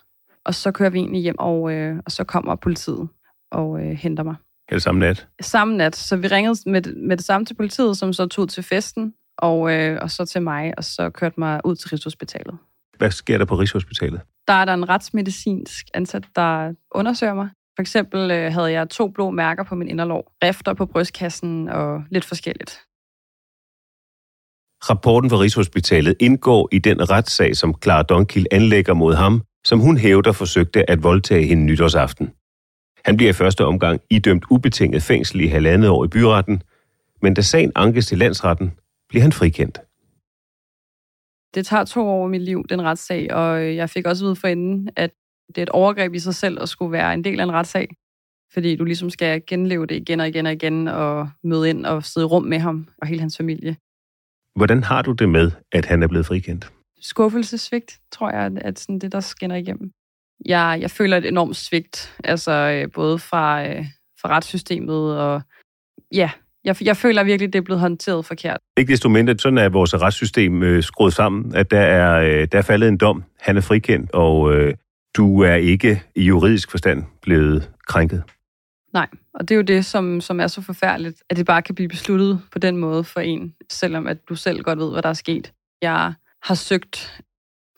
og 0.44 0.54
så 0.54 0.72
kører 0.72 0.90
vi 0.90 0.98
egentlig 0.98 1.22
hjem, 1.22 1.38
og, 1.38 1.72
øh, 1.72 1.96
og 2.06 2.12
så 2.12 2.24
kommer 2.24 2.54
politiet 2.54 3.08
og 3.50 3.80
øh, 3.80 3.90
henter 3.90 4.22
mig. 4.22 4.34
Hele 4.70 4.80
samme 4.80 4.98
nat? 4.98 5.26
Samme 5.40 5.76
nat. 5.76 5.96
Så 5.96 6.16
vi 6.16 6.26
ringede 6.26 6.70
med, 6.70 6.82
med 7.08 7.16
det 7.16 7.24
samme 7.24 7.44
til 7.44 7.54
politiet, 7.54 7.96
som 7.96 8.12
så 8.12 8.26
tog 8.26 8.48
til 8.48 8.62
festen, 8.62 9.14
og, 9.38 9.73
øh, 9.73 9.99
og 10.03 10.11
så 10.11 10.25
til 10.25 10.42
mig, 10.42 10.73
og 10.77 10.85
så 10.85 11.11
kørte 11.11 11.40
mig 11.40 11.61
ud 11.64 11.77
til 11.77 11.88
Rigshospitalet. 11.88 12.59
Hvad 12.99 13.11
sker 13.11 13.38
der 13.38 13.44
på 13.44 13.55
Rigshospitalet? 13.55 14.20
Der 14.49 14.53
er 14.53 14.64
der 14.64 14.75
en 14.75 14.88
retsmedicinsk 14.88 15.87
ansat, 15.94 16.25
der 16.37 16.75
undersøger 16.94 17.35
mig. 17.35 17.49
For 17.77 17.81
eksempel 17.81 18.31
øh, 18.31 18.53
havde 18.53 18.73
jeg 18.73 18.88
to 18.88 19.09
blå 19.09 19.31
mærker 19.31 19.64
på 19.64 19.75
min 19.75 19.88
inderlov, 19.88 20.33
rifter 20.44 20.75
på 20.75 20.87
brystkassen 20.87 21.68
og 21.68 22.05
lidt 22.11 22.25
forskelligt. 22.25 22.81
Rapporten 24.90 25.31
fra 25.31 25.37
Rigshospitalet 25.37 26.16
indgår 26.20 26.68
i 26.73 26.79
den 26.79 27.11
retssag, 27.11 27.57
som 27.57 27.75
Clara 27.83 28.03
Donkil 28.03 28.47
anlægger 28.51 28.94
mod 28.94 29.14
ham, 29.14 29.42
som 29.64 29.81
hun 29.81 29.97
hævder 29.97 30.33
forsøgte 30.33 30.90
at 30.90 31.03
voldtage 31.03 31.47
hende 31.47 31.64
nytårsaften. 31.64 32.33
Han 33.05 33.16
bliver 33.16 33.31
i 33.31 33.33
første 33.33 33.64
omgang 33.64 34.01
idømt 34.11 34.44
ubetinget 34.51 35.03
fængsel 35.03 35.40
i 35.40 35.47
halvandet 35.47 35.90
år 35.90 36.05
i 36.05 36.09
byretten, 36.09 36.62
men 37.23 37.35
da 37.35 37.42
sagen 37.42 37.73
ankes 37.75 38.07
til 38.07 38.18
landsretten, 38.18 38.73
bliver 39.14 39.22
han 39.22 39.33
frikendt. 39.33 39.77
Det 41.55 41.66
tager 41.66 41.85
to 41.85 42.00
år 42.09 42.27
i 42.29 42.31
mit 42.31 42.42
liv, 42.42 42.64
den 42.68 42.83
retssag, 42.83 43.33
og 43.33 43.77
jeg 43.77 43.90
fik 43.90 44.07
også 44.07 44.24
at 44.24 44.27
vide 44.27 44.37
for 44.37 44.48
inden, 44.48 44.90
at 44.96 45.11
det 45.48 45.59
er 45.59 45.62
et 45.62 45.68
overgreb 45.68 46.14
i 46.14 46.18
sig 46.18 46.35
selv 46.35 46.62
at 46.62 46.68
skulle 46.68 46.92
være 46.92 47.14
en 47.14 47.24
del 47.24 47.40
af 47.40 47.44
en 47.44 47.53
retssag. 47.53 47.88
Fordi 48.53 48.77
du 48.77 48.85
ligesom 48.85 49.11
skal 49.11 49.42
genleve 49.46 49.87
det 49.87 49.94
igen 49.94 50.20
og 50.20 50.29
igen 50.29 50.46
og 50.46 50.53
igen, 50.53 50.88
og 50.88 51.31
møde 51.44 51.70
ind 51.70 51.87
og 51.87 52.05
sidde 52.05 52.24
i 52.24 52.27
rum 52.27 52.42
med 52.42 52.59
ham 52.59 52.88
og 52.98 53.07
hele 53.07 53.20
hans 53.20 53.37
familie. 53.37 53.77
Hvordan 54.57 54.83
har 54.83 55.03
du 55.03 55.12
det 55.12 55.29
med, 55.29 55.50
at 55.72 55.85
han 55.85 56.03
er 56.03 56.09
blevet 56.09 56.27
frikendt? 56.27 56.72
Skuffelsesvigt, 57.00 58.00
tror 58.12 58.31
jeg, 58.31 58.53
at 58.57 58.79
sådan 58.79 58.98
det, 58.98 59.12
der 59.12 59.20
skinner 59.20 59.57
igennem. 59.57 59.92
Jeg, 60.46 60.79
jeg 60.81 60.90
føler 60.90 61.16
et 61.16 61.27
enormt 61.27 61.57
svigt, 61.57 62.16
altså 62.24 62.53
øh, 62.53 62.92
både 62.92 63.18
fra, 63.18 63.68
øh, 63.68 63.87
fra 64.20 64.29
retssystemet 64.29 65.18
og 65.18 65.42
ja, 66.12 66.31
jeg, 66.64 66.77
jeg 66.83 66.96
føler 66.96 67.24
virkelig, 67.24 67.53
det 67.53 67.59
er 67.59 67.62
blevet 67.62 67.81
håndteret 67.81 68.27
forkert. 68.27 68.59
Ikke 68.77 68.92
desto 68.92 69.09
mindre, 69.09 69.38
sådan 69.38 69.59
er 69.59 69.68
vores 69.68 69.94
retssystem 69.94 70.62
øh, 70.62 70.83
skruet 70.83 71.12
sammen, 71.12 71.55
at 71.55 71.70
der 71.70 71.81
er, 71.81 72.20
øh, 72.20 72.48
der 72.53 72.59
er 72.59 72.62
faldet 72.62 72.88
en 72.88 72.96
dom, 72.96 73.24
han 73.40 73.57
er 73.57 73.61
frikendt, 73.61 74.11
og 74.12 74.55
øh, 74.55 74.74
Du 75.16 75.42
er 75.42 75.55
ikke 75.55 76.03
i 76.14 76.22
juridisk 76.22 76.70
forstand 76.70 77.05
blevet 77.22 77.70
krænket. 77.87 78.22
Nej, 78.92 79.09
og 79.35 79.48
det 79.48 79.50
er 79.50 79.57
jo 79.57 79.62
det, 79.62 79.85
som, 79.85 80.20
som 80.20 80.40
er 80.40 80.46
så 80.46 80.62
forfærdeligt, 80.62 81.22
at 81.31 81.37
det 81.37 81.46
bare 81.46 81.62
kan 81.62 81.74
blive 81.74 81.88
besluttet 81.88 82.40
på 82.53 82.59
den 82.59 82.77
måde 82.77 83.05
for 83.05 83.20
en, 83.20 83.55
selvom 83.70 84.07
at 84.07 84.29
du 84.29 84.35
selv 84.35 84.62
godt 84.62 84.79
ved, 84.79 84.92
hvad 84.92 85.03
der 85.03 85.09
er 85.09 85.12
sket. 85.12 85.53
Jeg 85.83 86.12
har 86.42 86.55
søgt 86.55 87.22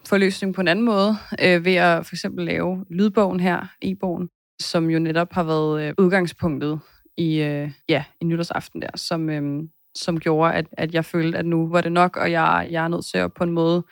forløsning 0.07 0.55
på 0.55 0.61
en 0.61 0.68
anden 0.68 0.85
måde, 0.85 1.16
øh, 1.42 1.64
ved 1.64 1.75
at 1.75 2.07
for 2.07 2.14
eksempel 2.14 2.44
lave 2.44 2.85
lydbogen 2.90 3.40
her, 3.40 3.66
e-bogen, 3.83 4.29
som 4.61 4.90
jo 4.90 4.99
netop 4.99 5.33
har 5.33 5.44
været 5.44 5.83
øh, 5.83 5.94
udgangspunktet 5.99 6.81
i, 7.18 7.42
øh, 7.42 7.70
ja, 7.88 8.05
i 8.20 8.24
nytårsaften 8.24 8.83
der, 8.83 8.90
som, 8.94 9.31
øh, 9.31 9.62
som 9.94 10.20
gjorde, 10.20 10.52
at, 10.52 10.66
at 10.72 10.94
jeg 10.94 11.05
følte, 11.05 11.38
at 11.38 11.46
nu 11.46 11.68
var 11.68 11.81
det 11.81 11.92
nok, 11.92 12.16
og 12.16 12.31
jeg, 12.31 12.68
jeg 12.70 12.85
er 12.85 12.88
nødt 12.88 13.07
til 13.07 13.18
at 13.18 13.33
på 13.33 13.44
en 13.44 13.52
måde 13.52 13.85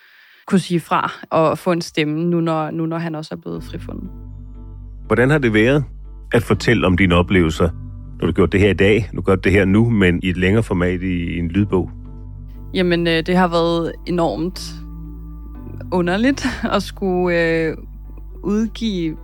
kunne 0.46 0.58
sige 0.58 0.80
fra 0.80 1.12
og 1.30 1.58
få 1.58 1.72
en 1.72 1.80
stemme, 1.80 2.24
nu 2.24 2.40
når, 2.40 2.70
nu 2.70 2.86
når 2.86 2.98
han 2.98 3.14
også 3.14 3.34
er 3.34 3.38
blevet 3.38 3.64
frifundet. 3.64 4.10
Hvordan 5.06 5.30
har 5.30 5.38
det 5.38 5.54
været 5.54 5.84
at 6.32 6.42
fortælle 6.42 6.86
om 6.86 6.96
dine 6.96 7.14
oplevelser? 7.14 7.70
Nu 7.70 8.18
har 8.20 8.26
du 8.26 8.32
gjort 8.32 8.52
det 8.52 8.60
her 8.60 8.70
i 8.70 8.74
dag, 8.74 9.10
nu 9.12 9.22
gør 9.22 9.36
det 9.36 9.52
her 9.52 9.64
nu, 9.64 9.90
men 9.90 10.20
i 10.22 10.28
et 10.28 10.36
længere 10.36 10.62
format 10.62 11.02
i 11.02 11.38
en 11.38 11.48
lydbog. 11.48 11.90
Jamen, 12.74 13.06
øh, 13.06 13.26
det 13.26 13.36
har 13.36 13.48
været 13.48 13.92
enormt 14.06 14.60
underligt 15.92 16.46
at 16.72 16.82
skulle 16.82 17.40
øh, 17.40 17.76
udgive 18.42 19.16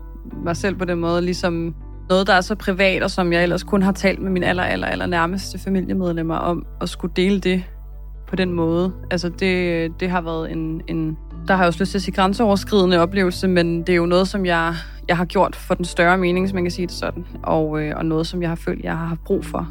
mig 0.44 0.56
selv 0.56 0.74
på 0.74 0.84
den 0.84 0.98
måde, 1.00 1.22
ligesom 1.22 1.74
noget, 2.10 2.26
der 2.26 2.32
er 2.32 2.40
så 2.40 2.54
privat, 2.54 3.02
og 3.02 3.10
som 3.10 3.32
jeg 3.32 3.42
ellers 3.42 3.62
kun 3.62 3.82
har 3.82 3.92
talt 3.92 4.22
med 4.22 4.30
mine 4.30 4.46
aller, 4.46 4.62
aller, 4.62 4.86
aller 4.86 5.06
nærmeste 5.06 5.58
familiemedlemmer 5.58 6.36
om, 6.36 6.66
at 6.80 6.88
skulle 6.88 7.12
dele 7.16 7.40
det 7.40 7.64
på 8.28 8.36
den 8.36 8.52
måde. 8.52 8.92
Altså, 9.10 9.28
det, 9.28 9.92
det 10.00 10.10
har 10.10 10.20
været 10.20 10.52
en, 10.52 10.82
en 10.88 11.18
der 11.48 11.54
har 11.54 11.62
jeg 11.62 11.68
også 11.68 11.82
lyst 11.82 11.90
til 11.90 11.98
at 11.98 12.02
sige 12.02 12.14
grænseoverskridende 12.14 12.98
oplevelse, 12.98 13.48
men 13.48 13.80
det 13.80 13.88
er 13.88 13.96
jo 13.96 14.06
noget, 14.06 14.28
som 14.28 14.46
jeg, 14.46 14.74
jeg 15.08 15.16
har 15.16 15.24
gjort 15.24 15.56
for 15.56 15.74
den 15.74 15.84
større 15.84 16.18
mening, 16.18 16.46
hvis 16.46 16.54
man 16.54 16.64
kan 16.64 16.70
sige 16.70 16.86
det 16.86 16.94
sådan, 16.94 17.26
og, 17.42 17.82
øh, 17.82 17.96
og 17.96 18.06
noget, 18.06 18.26
som 18.26 18.42
jeg 18.42 18.50
har 18.50 18.56
følt, 18.56 18.84
jeg 18.84 18.98
har 18.98 19.06
haft 19.06 19.20
brug 19.24 19.44
for. 19.44 19.68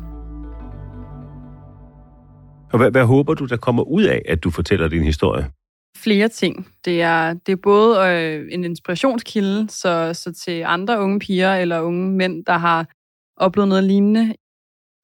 Og 2.72 2.78
hvad, 2.78 2.92
hvad 2.92 3.06
håber 3.06 3.34
du, 3.34 3.46
der 3.46 3.58
kommer 3.58 3.84
ud 3.84 4.04
af, 4.04 4.22
at 4.28 4.44
du 4.44 4.50
fortæller 4.50 4.88
din 4.88 5.04
historie? 5.04 5.46
Flere 6.04 6.28
ting. 6.28 6.68
Det 6.86 7.02
er, 7.02 7.34
det 7.34 7.52
er 7.52 7.56
både 7.56 8.10
øh, 8.10 8.48
en 8.52 8.64
inspirationskilde, 8.64 9.70
så, 9.70 10.14
så 10.14 10.34
til 10.34 10.64
andre 10.66 11.02
unge 11.02 11.20
piger 11.20 11.56
eller 11.56 11.82
unge 11.82 12.12
mænd, 12.12 12.46
der 12.46 12.58
har 12.58 12.88
oplevet 13.38 13.68
noget 13.70 13.84
lignende, 13.84 14.36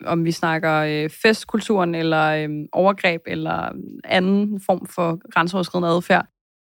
om 0.06 0.26
vi 0.26 0.32
snakker 0.32 0.74
øh, 0.74 1.10
festkulturen 1.10 1.96
eller 1.96 2.26
øh, 2.26 2.50
overgreb 2.72 3.22
eller 3.28 3.72
anden 4.04 4.62
form 4.66 4.86
for 4.86 5.30
grænseoverskridende 5.32 5.90
adfærd. 5.90 6.26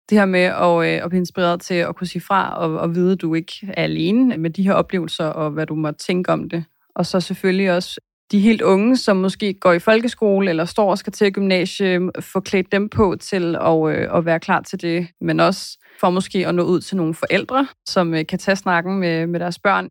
Det 0.10 0.18
her 0.18 0.26
med 0.26 0.40
at, 0.40 0.98
øh, 0.98 1.04
at 1.04 1.10
blive 1.10 1.20
inspireret 1.20 1.62
til 1.62 1.74
at 1.74 1.96
kunne 1.96 2.08
sige 2.08 2.22
fra 2.22 2.58
og, 2.58 2.80
og 2.80 2.96
vide, 2.96 3.12
at 3.12 3.22
du 3.22 3.34
ikke 3.34 3.54
er 3.68 3.84
alene 3.84 4.38
med 4.38 4.50
de 4.50 4.64
her 4.64 4.74
oplevelser 4.74 5.26
og 5.26 5.52
hvad 5.52 5.66
du 5.66 5.76
må 5.76 5.92
tænke 5.92 6.32
om 6.32 6.50
det. 6.50 6.66
Og 6.96 7.06
så 7.06 7.20
selvfølgelig 7.20 7.72
også 7.72 8.00
de 8.32 8.40
helt 8.40 8.62
unge, 8.62 8.98
som 8.98 9.18
måske 9.18 9.54
går 9.54 9.74
i 9.74 9.80
folkeskole 9.80 10.50
eller 10.50 10.66
står 10.66 10.90
og 10.90 10.98
skal 10.98 11.14
til 11.14 11.32
gymnasium, 11.32 12.12
få 12.20 12.40
klædt 12.40 12.72
dem 12.72 12.90
på 12.90 13.16
til 13.22 13.56
at, 13.56 13.90
øh, 13.90 14.18
at 14.18 14.26
være 14.26 14.40
klar 14.40 14.62
til 14.62 14.82
det, 14.82 15.08
men 15.22 15.40
også 15.40 15.78
for 16.00 16.10
måske 16.10 16.48
at 16.48 16.56
nå 16.56 16.64
ud 16.64 16.82
til 16.82 16.98
nogle 16.98 17.14
forældre, 17.14 17.68
som 17.90 18.14
øh, 18.14 18.26
kan 18.30 18.40
tage 18.40 18.56
snakken 18.56 19.00
med, 19.00 19.28
med 19.28 19.40
deres 19.40 19.60
børn. 19.60 19.90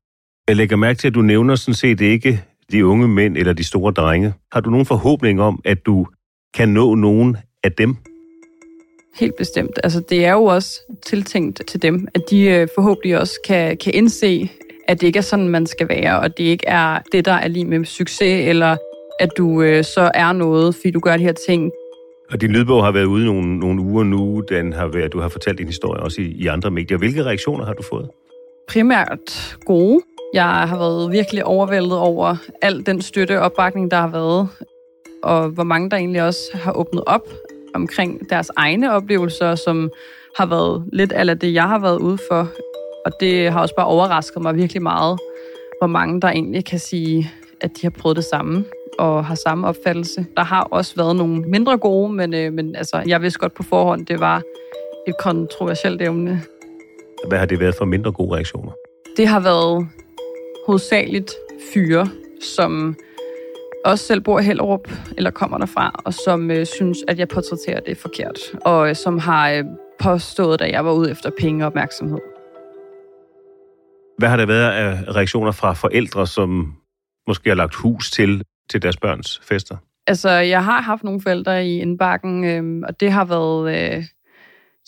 Jeg 0.48 0.56
lægger 0.56 0.76
mærke 0.76 0.98
til, 0.98 1.08
at 1.08 1.14
du 1.14 1.22
nævner 1.22 1.54
sådan 1.54 1.74
set 1.74 2.00
ikke 2.00 2.44
de 2.72 2.86
unge 2.86 3.08
mænd 3.08 3.36
eller 3.36 3.52
de 3.52 3.64
store 3.64 3.92
drenge. 3.92 4.34
Har 4.52 4.60
du 4.60 4.70
nogen 4.70 4.86
forhåbning 4.86 5.40
om, 5.40 5.60
at 5.64 5.86
du 5.86 6.06
kan 6.54 6.68
nå 6.68 6.94
nogen 6.94 7.36
af 7.64 7.72
dem? 7.72 7.96
Helt 9.20 9.36
bestemt. 9.38 9.78
Altså, 9.84 10.02
det 10.08 10.24
er 10.24 10.32
jo 10.32 10.44
også 10.44 10.80
tiltænkt 11.06 11.62
til 11.68 11.82
dem, 11.82 12.08
at 12.14 12.22
de 12.30 12.42
øh, 12.48 12.68
forhåbentlig 12.74 13.18
også 13.18 13.34
kan, 13.46 13.76
kan 13.76 13.94
indse, 13.94 14.50
at 14.88 15.00
det 15.00 15.06
ikke 15.06 15.16
er 15.16 15.22
sådan, 15.22 15.48
man 15.48 15.66
skal 15.66 15.88
være, 15.88 16.20
og 16.20 16.38
det 16.38 16.44
ikke 16.44 16.66
er 16.66 16.98
det, 17.12 17.24
der 17.24 17.32
er 17.32 17.48
lige 17.48 17.64
med 17.64 17.84
succes, 17.84 18.48
eller 18.48 18.76
at 19.20 19.28
du 19.38 19.62
øh, 19.62 19.84
så 19.84 20.10
er 20.14 20.32
noget, 20.32 20.74
fordi 20.74 20.90
du 20.90 21.00
gør 21.00 21.16
de 21.16 21.22
her 21.22 21.34
ting. 21.48 21.72
Og 22.32 22.40
din 22.40 22.52
lydbog 22.52 22.84
har 22.84 22.92
været 22.92 23.04
ude 23.04 23.24
nogle, 23.26 23.58
nogle 23.58 23.82
uger 23.82 24.04
nu. 24.04 24.42
Den 24.48 24.72
har 24.72 24.86
været, 24.86 25.12
du 25.12 25.20
har 25.20 25.28
fortalt 25.28 25.58
din 25.58 25.66
historie 25.66 26.02
også 26.02 26.20
i, 26.20 26.24
i 26.24 26.46
andre 26.46 26.70
medier. 26.70 26.98
Hvilke 26.98 27.24
reaktioner 27.24 27.64
har 27.64 27.72
du 27.72 27.82
fået? 27.82 28.08
Primært 28.68 29.56
gode. 29.66 30.00
Jeg 30.34 30.44
har 30.44 30.78
været 30.78 31.12
virkelig 31.12 31.44
overvældet 31.44 31.98
over 31.98 32.36
al 32.62 32.86
den 32.86 33.02
støtte 33.02 33.38
og 33.38 33.44
opbakning, 33.44 33.90
der 33.90 33.96
har 33.96 34.08
været, 34.08 34.48
og 35.22 35.48
hvor 35.48 35.64
mange 35.64 35.90
der 35.90 35.96
egentlig 35.96 36.22
også 36.22 36.40
har 36.54 36.72
åbnet 36.72 37.02
op 37.06 37.28
omkring 37.74 38.30
deres 38.30 38.50
egne 38.56 38.92
oplevelser, 38.92 39.54
som 39.54 39.90
har 40.36 40.46
været 40.46 40.84
lidt 40.92 41.12
af 41.12 41.38
det, 41.38 41.54
jeg 41.54 41.68
har 41.68 41.78
været 41.78 41.98
ude 41.98 42.18
for. 42.30 42.48
Og 43.06 43.12
det 43.20 43.52
har 43.52 43.60
også 43.60 43.74
bare 43.74 43.86
overrasket 43.86 44.42
mig 44.42 44.56
virkelig 44.56 44.82
meget, 44.82 45.18
hvor 45.80 45.86
mange 45.86 46.20
der 46.20 46.28
egentlig 46.28 46.64
kan 46.64 46.78
sige, 46.78 47.30
at 47.60 47.70
de 47.76 47.82
har 47.82 47.90
prøvet 47.90 48.16
det 48.16 48.24
samme 48.24 48.64
og 48.98 49.24
har 49.24 49.34
samme 49.34 49.66
opfattelse. 49.66 50.26
Der 50.36 50.42
har 50.42 50.62
også 50.62 50.96
været 50.96 51.16
nogle 51.16 51.42
mindre 51.42 51.78
gode, 51.78 52.12
men, 52.12 52.34
øh, 52.34 52.52
men 52.52 52.76
altså, 52.76 53.02
jeg 53.06 53.22
vidste 53.22 53.38
godt 53.38 53.54
på 53.54 53.62
forhånd, 53.62 54.06
det 54.06 54.20
var 54.20 54.42
et 55.08 55.14
kontroversielt 55.18 56.02
emne. 56.02 56.42
Hvad 57.28 57.38
har 57.38 57.46
det 57.46 57.60
været 57.60 57.74
for 57.78 57.84
mindre 57.84 58.12
gode 58.12 58.34
reaktioner? 58.34 58.72
Det 59.16 59.28
har 59.28 59.40
været 59.40 59.88
hovedsageligt 60.66 61.32
fyre, 61.74 62.08
som 62.40 62.96
også 63.84 64.04
selv 64.04 64.20
bor 64.20 64.40
i 64.40 64.42
Hellerup, 64.42 64.92
eller 65.16 65.30
kommer 65.30 65.58
derfra, 65.58 66.00
og 66.04 66.14
som 66.14 66.50
øh, 66.50 66.66
synes, 66.66 66.98
at 67.08 67.18
jeg 67.18 67.28
portrætterer 67.28 67.80
det 67.80 67.96
forkert, 67.96 68.38
og 68.64 68.88
øh, 68.88 68.96
som 68.96 69.18
har 69.18 69.50
øh, 69.50 69.64
påstået, 70.00 70.60
at 70.60 70.70
jeg 70.70 70.84
var 70.84 70.92
ude 70.92 71.10
efter 71.10 71.30
penge 71.40 71.64
og 71.64 71.66
opmærksomhed. 71.66 72.18
Hvad 74.18 74.28
har 74.28 74.36
der 74.36 74.46
været 74.46 74.70
af 74.70 75.14
reaktioner 75.14 75.52
fra 75.52 75.72
forældre, 75.72 76.26
som 76.26 76.76
måske 77.26 77.48
har 77.48 77.56
lagt 77.56 77.74
hus 77.74 78.10
til, 78.10 78.42
til 78.70 78.82
deres 78.82 78.96
børns 78.96 79.40
fester? 79.44 79.76
Altså, 80.06 80.30
jeg 80.30 80.64
har 80.64 80.80
haft 80.80 81.04
nogle 81.04 81.20
forældre 81.20 81.66
i 81.66 81.78
indbakken, 81.78 82.44
øh, 82.44 82.82
og 82.88 83.00
det 83.00 83.12
har 83.12 83.24
været 83.24 83.96
øh, 83.96 84.04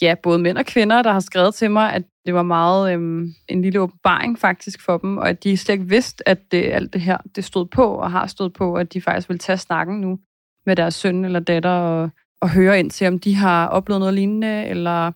ja, 0.02 0.14
både 0.22 0.38
mænd 0.38 0.58
og 0.58 0.66
kvinder, 0.66 1.02
der 1.02 1.12
har 1.12 1.20
skrevet 1.20 1.54
til 1.54 1.70
mig, 1.70 1.92
at 1.92 2.02
det 2.26 2.34
var 2.34 2.42
meget 2.42 2.94
øh, 2.94 3.28
en 3.48 3.62
lille 3.62 3.80
åbenbaring 3.80 4.38
faktisk 4.38 4.80
for 4.82 4.98
dem, 4.98 5.18
og 5.18 5.28
at 5.28 5.44
de 5.44 5.56
slet 5.56 5.74
ikke 5.74 5.88
vidste, 5.88 6.28
at 6.28 6.52
det, 6.52 6.72
alt 6.72 6.92
det 6.92 7.00
her 7.00 7.18
det 7.36 7.44
stod 7.44 7.66
på 7.66 7.84
og 7.84 8.10
har 8.10 8.26
stået 8.26 8.52
på, 8.52 8.74
at 8.74 8.92
de 8.92 9.00
faktisk 9.00 9.28
vil 9.28 9.38
tage 9.38 9.58
snakken 9.58 10.00
nu 10.00 10.18
med 10.66 10.76
deres 10.76 10.94
søn 10.94 11.24
eller 11.24 11.40
datter 11.40 11.70
og, 11.70 12.10
og 12.40 12.50
høre 12.50 12.78
ind 12.78 12.90
til, 12.90 13.06
om 13.06 13.18
de 13.18 13.34
har 13.34 13.66
oplevet 13.66 14.00
noget 14.00 14.14
lignende, 14.14 14.66
eller 14.66 15.12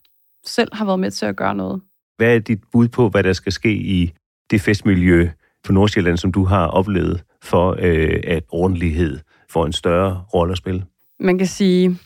selv 0.47 0.75
har 0.75 0.85
været 0.85 1.01
med 1.01 1.11
til 1.11 1.27
at 1.27 1.37
gøre 1.37 1.55
noget. 1.55 1.83
Hvad 2.19 2.35
er 2.35 2.39
dit 2.39 2.61
bud 2.73 2.89
på, 2.89 3.09
hvad 3.09 3.23
der 3.23 3.33
skal 3.33 3.53
ske 3.53 3.73
i 3.73 4.13
det 4.51 4.61
festmiljø 4.61 5.29
på 5.65 5.73
Nordsjælland, 5.73 6.17
som 6.17 6.33
du 6.33 6.45
har 6.45 6.67
oplevet, 6.67 7.23
for 7.43 7.77
øh, 7.79 8.21
at 8.25 8.43
ordentlighed 8.49 9.19
får 9.51 9.67
en 9.67 9.73
større 9.73 10.25
rolle 10.35 10.53
at 10.53 10.59
spille? 10.59 10.85
Man 11.21 11.39
kan 11.39 11.47
sige, 11.47 11.99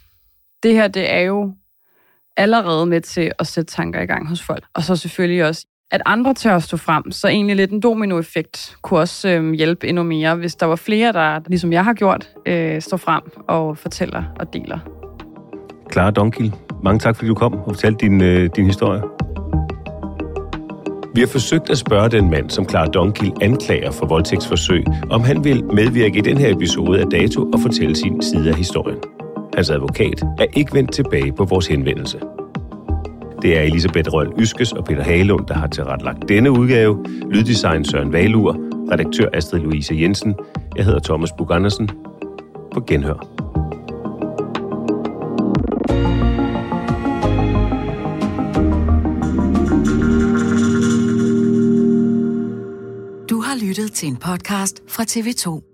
det 0.62 0.74
her 0.74 0.88
det 0.88 1.12
er 1.12 1.20
jo 1.20 1.54
allerede 2.36 2.86
med 2.86 3.00
til 3.00 3.32
at 3.38 3.46
sætte 3.46 3.72
tanker 3.72 4.00
i 4.00 4.06
gang 4.06 4.28
hos 4.28 4.42
folk. 4.42 4.64
Og 4.74 4.82
så 4.82 4.96
selvfølgelig 4.96 5.44
også, 5.44 5.66
at 5.90 6.02
andre 6.06 6.34
tør 6.34 6.56
at 6.56 6.62
stå 6.62 6.76
frem. 6.76 7.10
Så 7.10 7.28
egentlig 7.28 7.56
lidt 7.56 7.70
en 7.70 7.80
dominoeffekt 7.80 8.76
kunne 8.82 9.00
også 9.00 9.28
øh, 9.28 9.52
hjælpe 9.52 9.88
endnu 9.88 10.02
mere, 10.02 10.36
hvis 10.36 10.54
der 10.54 10.66
var 10.66 10.76
flere, 10.76 11.12
der, 11.12 11.40
ligesom 11.46 11.72
jeg 11.72 11.84
har 11.84 11.94
gjort, 11.94 12.28
øh, 12.46 12.82
står 12.82 12.96
frem 12.96 13.22
og 13.48 13.78
fortæller 13.78 14.24
og 14.36 14.52
deler. 14.52 14.78
Clara 15.92 16.10
Donkil, 16.10 16.54
mange 16.82 16.98
tak, 16.98 17.16
fordi 17.16 17.28
du 17.28 17.34
kom 17.34 17.54
og 17.54 17.64
fortalte 17.64 17.98
din, 18.06 18.22
øh, 18.22 18.50
din 18.56 18.66
historie. 18.66 19.02
Vi 21.14 21.20
har 21.20 21.28
forsøgt 21.28 21.70
at 21.70 21.78
spørge 21.78 22.08
den 22.08 22.30
mand, 22.30 22.50
som 22.50 22.68
Clara 22.68 22.86
Donkil 22.86 23.32
anklager 23.40 23.90
for 23.90 24.06
voldtægtsforsøg, 24.06 24.84
om 25.10 25.20
han 25.20 25.44
vil 25.44 25.64
medvirke 25.64 26.18
i 26.18 26.20
den 26.20 26.38
her 26.38 26.54
episode 26.54 27.00
af 27.00 27.06
Dato 27.06 27.42
og 27.42 27.60
fortælle 27.60 27.96
sin 27.96 28.22
side 28.22 28.48
af 28.48 28.56
historien. 28.56 28.98
Hans 29.54 29.70
advokat 29.70 30.22
er 30.38 30.46
ikke 30.56 30.74
vendt 30.74 30.92
tilbage 30.92 31.32
på 31.32 31.44
vores 31.44 31.66
henvendelse. 31.66 32.20
Det 33.42 33.58
er 33.58 33.62
Elisabeth 33.62 34.12
Røl 34.12 34.32
Yskes 34.38 34.72
og 34.72 34.84
Peter 34.84 35.02
Halund, 35.02 35.46
der 35.46 35.54
har 35.54 35.66
tilrettelagt 35.66 36.28
denne 36.28 36.50
udgave. 36.50 37.04
Lyddesign 37.30 37.84
Søren 37.84 38.12
Valur, 38.12 38.56
redaktør 38.92 39.28
Astrid 39.32 39.60
Louise 39.60 39.94
Jensen. 40.00 40.34
Jeg 40.76 40.84
hedder 40.84 41.00
Thomas 41.00 41.32
Bug 41.38 41.54
Andersen. 41.54 41.90
På 42.74 42.80
genhør. 42.86 43.31
Podcast 54.32 54.82
fra 54.88 55.02
TV2. 55.02 55.71